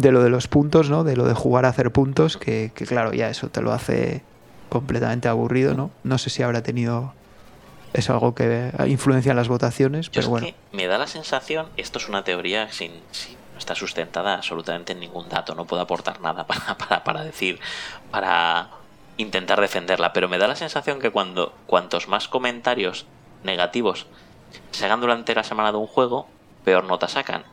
[0.00, 1.04] de lo de los puntos, ¿no?
[1.04, 4.22] De lo de jugar a hacer puntos, que, claro, ya eso te lo hace
[4.70, 5.90] completamente aburrido, ¿no?
[6.02, 7.12] No sé si habrá tenido
[7.92, 10.46] es algo que influencia en las votaciones, pero bueno.
[10.72, 12.92] me da la sensación, esto es una teoría sin
[13.58, 16.46] está sustentada absolutamente en ningún dato, no puedo aportar nada
[16.78, 17.60] para, para, decir,
[18.10, 18.70] para
[19.16, 23.06] intentar defenderla, pero me da la sensación que cuando cuantos más comentarios
[23.44, 24.06] negativos
[24.70, 26.26] se hagan durante la semana de un juego,
[26.64, 27.44] peor nota sacan.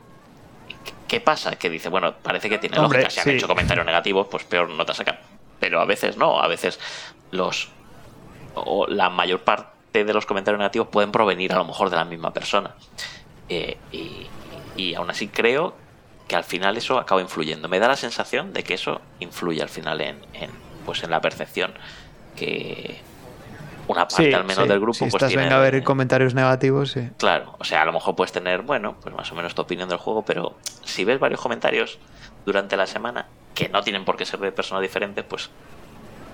[1.07, 1.55] ¿Qué pasa?
[1.55, 4.93] Que dice, bueno, parece que tiene lógica, si han hecho comentarios negativos, pues peor nota
[4.93, 5.19] sacan.
[5.59, 6.79] Pero a veces no, a veces
[7.31, 7.69] los
[8.55, 12.05] o la mayor parte de los comentarios negativos pueden provenir a lo mejor de la
[12.05, 12.75] misma persona.
[13.49, 14.27] Eh, y,
[14.75, 15.73] y aún así creo
[16.27, 17.69] que al final eso acaba influyendo.
[17.69, 20.17] Me da la sensación de que eso influye al final en,
[20.85, 21.73] pues en la percepción
[22.35, 22.99] que
[23.87, 27.09] una parte al menos del grupo si pues estás venga a ver comentarios negativos sí.
[27.17, 29.87] claro o sea a lo mejor puedes tener bueno pues más o menos tu opinión
[29.87, 31.97] del juego pero si ves varios comentarios
[32.45, 35.49] durante la semana que no tienen por qué ser de personas diferentes pues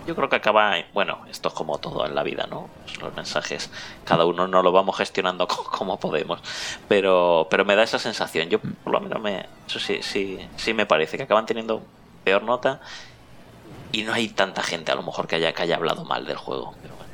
[0.06, 2.70] yo creo que acaba, bueno, esto es como todo en la vida, ¿no?
[3.00, 3.72] Los mensajes,
[4.04, 6.42] cada uno no lo vamos gestionando como podemos,
[6.90, 8.50] pero, pero me da esa sensación.
[8.50, 11.86] Yo, por lo menos, me, eso sí, sí, sí me parece que acaban teniendo
[12.26, 12.82] peor nota
[13.94, 16.36] y no hay tanta gente a lo mejor que haya, que haya hablado mal del
[16.36, 16.76] juego.
[16.82, 17.14] Pero bueno.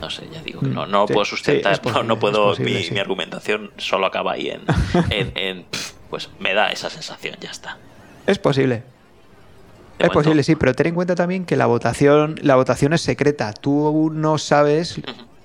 [0.00, 4.06] No sé, ya digo que no, no puedo sustentar, no, puedo, mi, mi, argumentación solo
[4.06, 4.64] acaba ahí en,
[5.10, 5.66] en, en,
[6.08, 7.76] pues me da esa sensación, ya está.
[8.26, 8.82] Es posible,
[9.98, 13.52] es posible, sí, pero ten en cuenta también que la votación, la votación es secreta.
[13.52, 15.00] Tú no sabes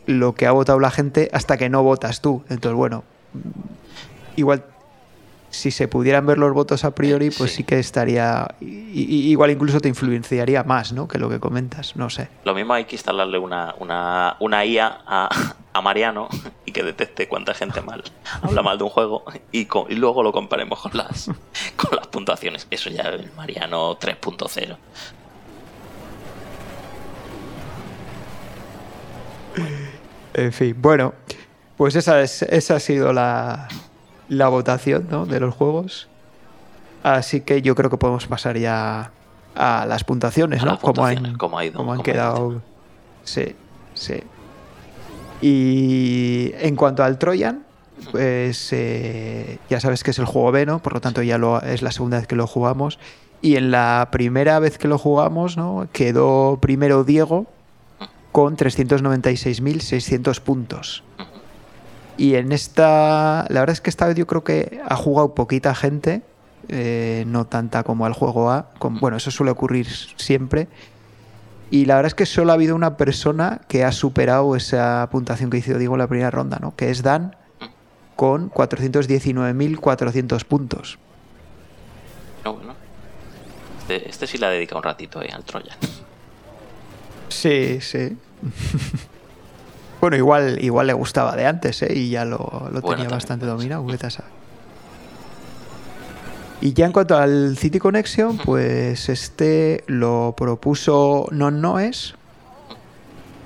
[0.06, 2.44] lo que ha votado la gente hasta que no votas tú.
[2.50, 3.04] Entonces, bueno,
[4.36, 4.66] igual
[5.52, 8.56] si se pudieran ver los votos a priori, pues sí, que estaría.
[8.62, 11.08] igual incluso te influenciaría más, ¿no?
[11.08, 12.30] Que lo que comentas, no sé.
[12.46, 15.30] Lo mismo hay que instalarle una, una, una IA a,
[15.74, 16.30] a Mariano
[16.66, 18.04] y que detecte cuánta gente mal
[18.42, 21.30] habla mal de un juego y, y luego lo comparemos con las,
[21.76, 22.66] con las puntuaciones.
[22.72, 24.78] Eso ya es el Mariano 3.0.
[30.34, 31.14] En fin, bueno,
[31.76, 33.68] pues esa, es, esa ha sido la,
[34.32, 35.26] la votación ¿no?
[35.26, 36.08] de los juegos.
[37.04, 39.12] Así que yo creo que podemos pasar ya
[39.56, 40.80] a las puntuaciones, ¿no?
[40.80, 42.62] Como han, ha ido, han quedado.
[43.26, 43.56] Sí,
[43.94, 44.24] sí.
[45.42, 47.64] Y en cuanto al Troyan,
[48.12, 50.80] pues eh, ya sabes que es el juego B, ¿no?
[50.82, 53.00] Por lo tanto ya lo, es la segunda vez que lo jugamos.
[53.42, 55.90] Y en la primera vez que lo jugamos, ¿no?
[55.92, 57.48] Quedó primero Diego
[58.32, 61.04] con 396.600 puntos.
[62.22, 65.74] Y en esta, la verdad es que esta vez yo creo que ha jugado poquita
[65.74, 66.22] gente,
[66.68, 68.70] eh, no tanta como al juego A.
[68.80, 70.68] bueno, eso suele ocurrir siempre.
[71.72, 75.50] Y la verdad es que solo ha habido una persona que ha superado esa puntuación
[75.50, 76.76] que hizo Diego en la primera ronda, ¿no?
[76.76, 77.36] Que es Dan,
[78.16, 81.00] con 419.400 puntos.
[82.46, 82.76] No, bueno.
[83.80, 85.76] Este, este sí le ha dedicado un ratito ahí al Troyan.
[87.30, 88.16] Sí, sí.
[90.02, 91.94] bueno, igual, igual le gustaba de antes, ¿eh?
[91.94, 92.38] Y ya lo,
[92.72, 94.32] lo Bueno, tenía bastante dominado, vete a saber.
[96.62, 102.16] Y ya en cuanto al City Connection, pues este lo propuso Non Noes.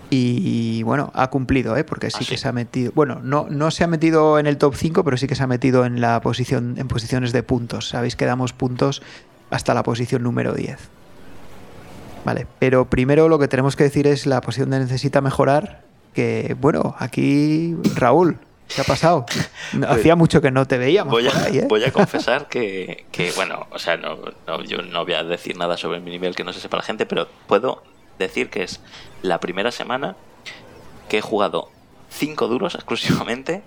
[0.09, 1.83] Y bueno, ha cumplido, ¿eh?
[1.83, 2.91] porque sí Ah, que se ha metido.
[2.95, 5.47] Bueno, no, no se ha metido en el top 5, pero sí que se ha
[5.47, 7.89] metido en la posición, en posiciones de puntos.
[7.89, 9.01] Sabéis que damos puntos
[9.49, 10.77] hasta la posición número 10.
[12.23, 15.84] Vale, pero primero lo que tenemos que decir es la posición de necesita mejorar.
[16.15, 18.39] Que bueno, aquí Raúl,
[18.73, 19.25] ¿qué ha pasado?
[19.87, 21.11] Hacía mucho que no te veíamos.
[21.11, 21.65] Voy a, ahí, ¿eh?
[21.67, 25.57] voy a confesar que, que, bueno, o sea, no, no, yo no voy a decir
[25.57, 27.83] nada sobre mi nivel que no se sepa la gente, pero puedo
[28.17, 28.79] decir que es
[29.21, 30.15] la primera semana
[31.09, 31.69] que he jugado
[32.09, 33.61] cinco duros exclusivamente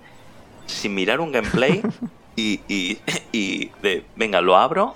[0.65, 1.83] sin mirar un gameplay
[2.35, 2.97] y, y,
[3.31, 4.95] y de, venga, lo abro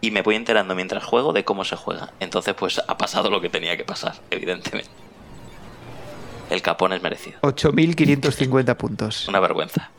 [0.00, 2.12] y me voy enterando mientras juego de cómo se juega.
[2.20, 5.03] Entonces, pues ha pasado lo que tenía que pasar, evidentemente.
[6.50, 7.40] El capón es merecido.
[7.42, 9.28] 8.550 puntos.
[9.28, 9.90] Una vergüenza.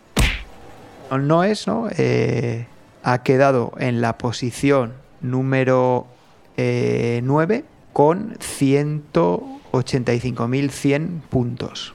[1.11, 1.89] No es, ¿no?
[1.97, 2.65] Eh,
[3.03, 6.07] ha quedado en la posición número
[6.57, 11.93] eh, 9 con 185.100 puntos.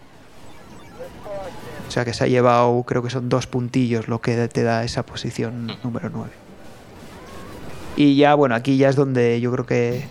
[1.88, 4.84] O sea que se ha llevado, creo que son dos puntillos lo que te da
[4.84, 6.30] esa posición número 9.
[7.96, 10.04] Y ya, bueno, aquí ya es donde yo creo que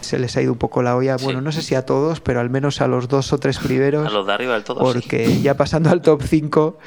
[0.00, 1.18] se les ha ido un poco la olla.
[1.18, 1.24] Sí.
[1.24, 4.06] Bueno, no sé si a todos, pero al menos a los dos o tres primeros.
[4.06, 4.80] A los de arriba del todo.
[4.80, 4.84] sí.
[5.00, 6.78] Porque ya pasando al top 5,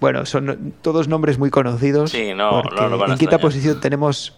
[0.00, 2.10] bueno, son todos nombres muy conocidos.
[2.10, 4.34] Sí, no, no van a En quinta posición tenemos,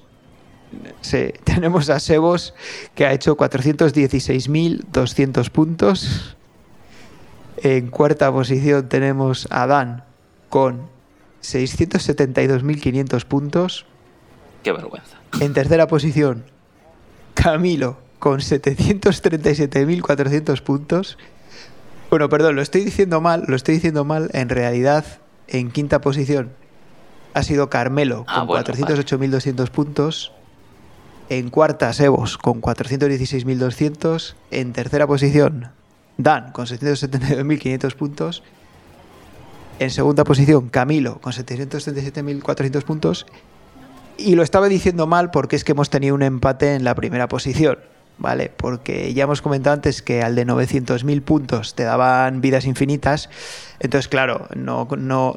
[1.01, 2.55] sí, tenemos a Sebos,
[2.95, 6.37] que ha hecho 416.200 puntos.
[7.57, 10.05] En cuarta posición tenemos a Dan
[10.51, 10.89] con
[11.43, 13.87] 672.500 puntos.
[14.63, 15.17] Qué vergüenza.
[15.41, 16.45] En tercera posición,
[17.45, 21.19] Camilo con 737.400 puntos.
[22.09, 24.31] Bueno, perdón, lo estoy diciendo mal, lo estoy diciendo mal.
[24.33, 25.05] En realidad,
[25.49, 26.53] en quinta posición
[27.35, 30.33] ha sido Carmelo Ah, con bueno, 408.200 puntos.
[31.29, 34.37] En cuarta, Sebos con 416.200.
[34.51, 35.69] En tercera posición,
[36.17, 38.43] Dan con 772.500 puntos.
[39.81, 43.27] En segunda posición, Camilo con 737.400 puntos.
[44.17, 47.29] Y lo estaba diciendo mal porque es que hemos tenido un empate en la primera
[47.29, 47.79] posición,
[48.19, 48.51] ¿vale?
[48.57, 53.29] Porque ya hemos comentado antes que al de 900.000 puntos te daban vidas infinitas.
[53.81, 55.35] Entonces, claro, no, no,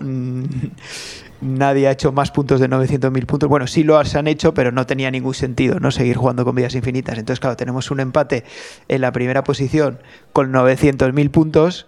[1.41, 3.49] nadie ha hecho más puntos de 900.000 puntos.
[3.49, 5.91] Bueno, sí lo han hecho, pero no tenía ningún sentido, ¿no?
[5.91, 7.17] Seguir jugando con vidas infinitas.
[7.17, 8.43] Entonces, claro, tenemos un empate
[8.87, 9.99] en la primera posición
[10.33, 11.87] con 900.000 puntos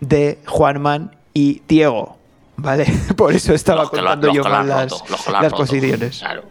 [0.00, 2.18] de Juanman y Diego.
[2.56, 2.86] ¿Vale?
[3.16, 5.04] Por eso estaba Los contando yo mal las, roto,
[5.40, 5.56] roto.
[5.56, 6.18] posiciones.
[6.18, 6.42] Claro.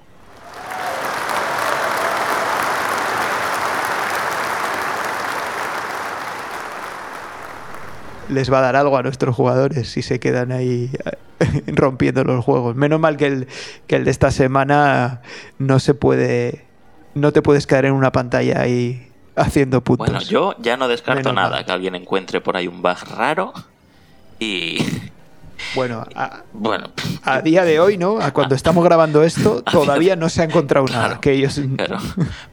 [8.30, 10.90] les va a dar algo a nuestros jugadores si se quedan ahí
[11.68, 12.76] rompiendo los juegos.
[12.76, 13.48] Menos mal que el,
[13.86, 15.22] que el de esta semana
[15.60, 16.66] no se puede.
[17.16, 20.08] No te puedes quedar en una pantalla ahí haciendo puntos.
[20.08, 21.66] Bueno, yo ya no descarto Menos nada mal.
[21.66, 23.54] que alguien encuentre por ahí un bug raro
[24.40, 24.78] y
[25.76, 26.90] Bueno, a, bueno,
[27.24, 28.20] a día de hoy, ¿no?
[28.20, 31.06] A cuando estamos grabando esto, todavía no se ha encontrado nada.
[31.08, 31.60] Claro, Que ellos.
[31.78, 31.98] claro.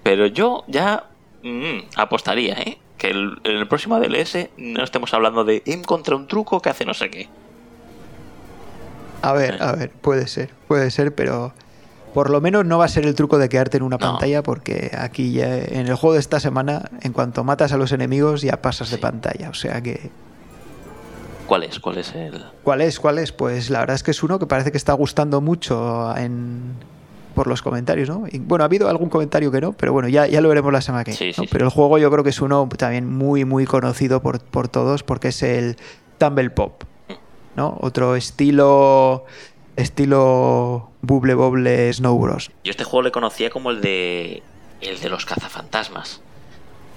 [0.02, 1.04] Pero yo ya
[1.42, 2.78] mm, apostaría, ¿eh?
[2.98, 6.68] Que el- en el próximo DLS no estemos hablando de he encontrado un truco que
[6.70, 7.28] hace no sé qué.
[9.22, 11.52] A ver, a ver, puede ser, puede ser, pero
[12.14, 14.06] por lo menos no va a ser el truco de quedarte en una No.
[14.12, 17.92] pantalla, porque aquí ya en el juego de esta semana, en cuanto matas a los
[17.92, 19.50] enemigos, ya pasas de pantalla.
[19.50, 20.10] O sea que.
[21.50, 21.80] ¿Cuál es?
[21.80, 22.44] ¿Cuál es el...?
[22.62, 23.00] ¿Cuál es?
[23.00, 23.32] ¿Cuál es?
[23.32, 26.76] Pues la verdad es que es uno que parece que está gustando mucho en,
[27.34, 28.22] por los comentarios, ¿no?
[28.30, 30.80] Y, bueno, ha habido algún comentario que no, pero bueno, ya, ya lo veremos la
[30.80, 31.32] semana que viene.
[31.34, 31.42] sí, ¿no?
[31.42, 31.48] sí.
[31.50, 35.02] Pero el juego yo creo que es uno también muy, muy conocido por, por todos
[35.02, 35.76] porque es el
[36.18, 36.84] Tumble Pop,
[37.56, 37.76] ¿no?
[37.80, 39.24] Otro estilo
[39.74, 42.52] estilo Bubble Bobble Snow Bros.
[42.62, 44.44] Yo este juego le conocía como el de...
[44.80, 46.20] El de los cazafantasmas.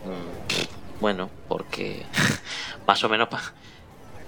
[0.06, 2.06] Mm, Bueno, porque...
[2.88, 3.30] Más o menos...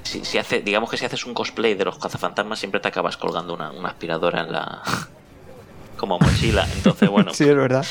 [0.05, 3.17] Si, si hace, digamos que si haces un cosplay de los cazafantasmas siempre te acabas
[3.17, 4.81] colgando una, una aspiradora en la...
[5.97, 6.67] Como mochila.
[6.75, 7.85] Entonces, bueno, Sí, es verdad.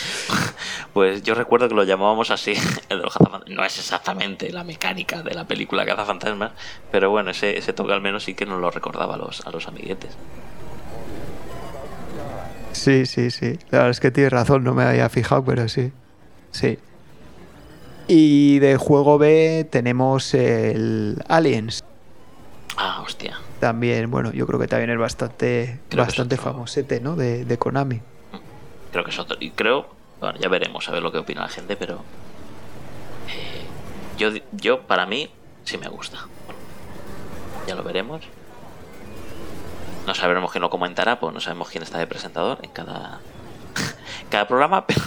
[0.92, 2.52] Pues yo recuerdo que lo llamábamos así,
[2.88, 3.56] el de los cazafantasmas.
[3.56, 6.52] No es exactamente la mecánica de la película Cazafantasmas,
[6.92, 9.50] pero bueno, ese, ese toque al menos sí que nos lo recordaba a los, a
[9.50, 10.16] los amiguetes.
[12.72, 13.58] Sí, sí, sí.
[13.70, 15.90] La verdad es que tienes razón, no me había fijado, pero sí.
[16.50, 16.78] Sí.
[18.06, 21.82] Y de juego B tenemos el Aliens.
[22.77, 23.39] Ah, hostia.
[23.61, 26.53] También, bueno, yo creo que también es bastante, Creo bastante otro.
[26.53, 27.14] famosete, ¿no?
[27.16, 28.01] De, de Konami.
[28.93, 29.37] Creo que es otro.
[29.41, 29.87] Y creo,
[30.20, 31.97] bueno, ya veremos a ver lo que opina la gente, pero
[33.29, 33.62] eh,
[34.18, 35.31] yo, yo para mí
[35.64, 36.18] sí me gusta.
[36.47, 36.61] Bueno,
[37.68, 38.22] ya lo veremos.
[40.07, 43.20] No sabremos quién lo comentará, pues no sabemos quién está de presentador en cada
[44.31, 45.01] cada programa, pero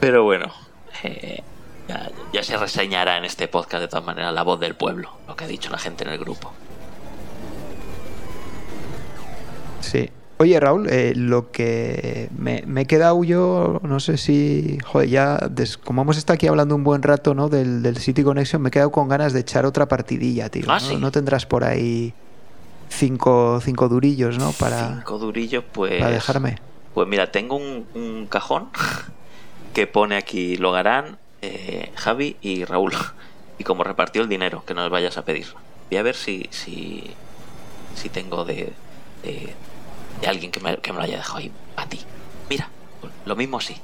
[0.00, 0.52] pero bueno,
[1.02, 1.42] eh,
[1.88, 5.36] ya, ya se reseñará en este podcast de todas maneras la voz del pueblo, lo
[5.36, 6.52] que ha dicho la gente en el grupo.
[9.80, 10.08] Sí.
[10.38, 15.38] Oye, Raúl, eh, lo que me, me he quedado yo, no sé si, joder, ya,
[15.50, 17.48] des- como hemos estado aquí hablando un buen rato, ¿no?
[17.48, 20.66] Del, del City Connection, me he quedado con ganas de echar otra partidilla, tío.
[20.68, 20.80] Ah, ¿no?
[20.80, 20.96] sí.
[20.96, 22.14] No tendrás por ahí
[22.88, 24.52] cinco, cinco durillos, ¿no?
[24.52, 26.58] Para, Cinco durillos, pues para dejarme.
[26.94, 28.68] Pues mira, tengo un, un cajón
[29.74, 32.92] que pone aquí Logarán, eh, Javi y Raúl.
[33.58, 35.46] Y como repartió el dinero que nos vayas a pedir.
[35.90, 37.10] Voy a ver si, si,
[37.94, 38.72] si tengo de,
[39.22, 39.54] de,
[40.20, 42.00] de alguien que me, que me lo haya dejado ahí a ti.
[42.50, 42.68] Mira,
[43.24, 43.76] lo mismo sí.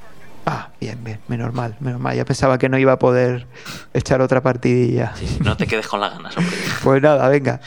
[0.46, 2.16] Ah, bien, bien, menos mal, menos mal.
[2.16, 3.46] Ya pensaba que no iba a poder
[3.94, 5.12] echar otra partidilla.
[5.14, 6.56] Sí, no te quedes con las ganas, hombre.
[6.82, 7.60] Pues nada, venga.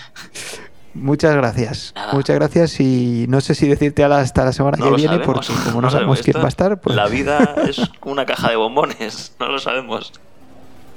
[0.96, 1.92] Muchas gracias.
[1.96, 2.14] Nada.
[2.14, 5.48] Muchas gracias y no sé si decirte hasta la semana No que viene sabemos.
[5.48, 8.50] porque como no, sabemos Esto- quién va a estar, pues La vida es una caja
[8.50, 10.12] de bombones, no lo sabemos.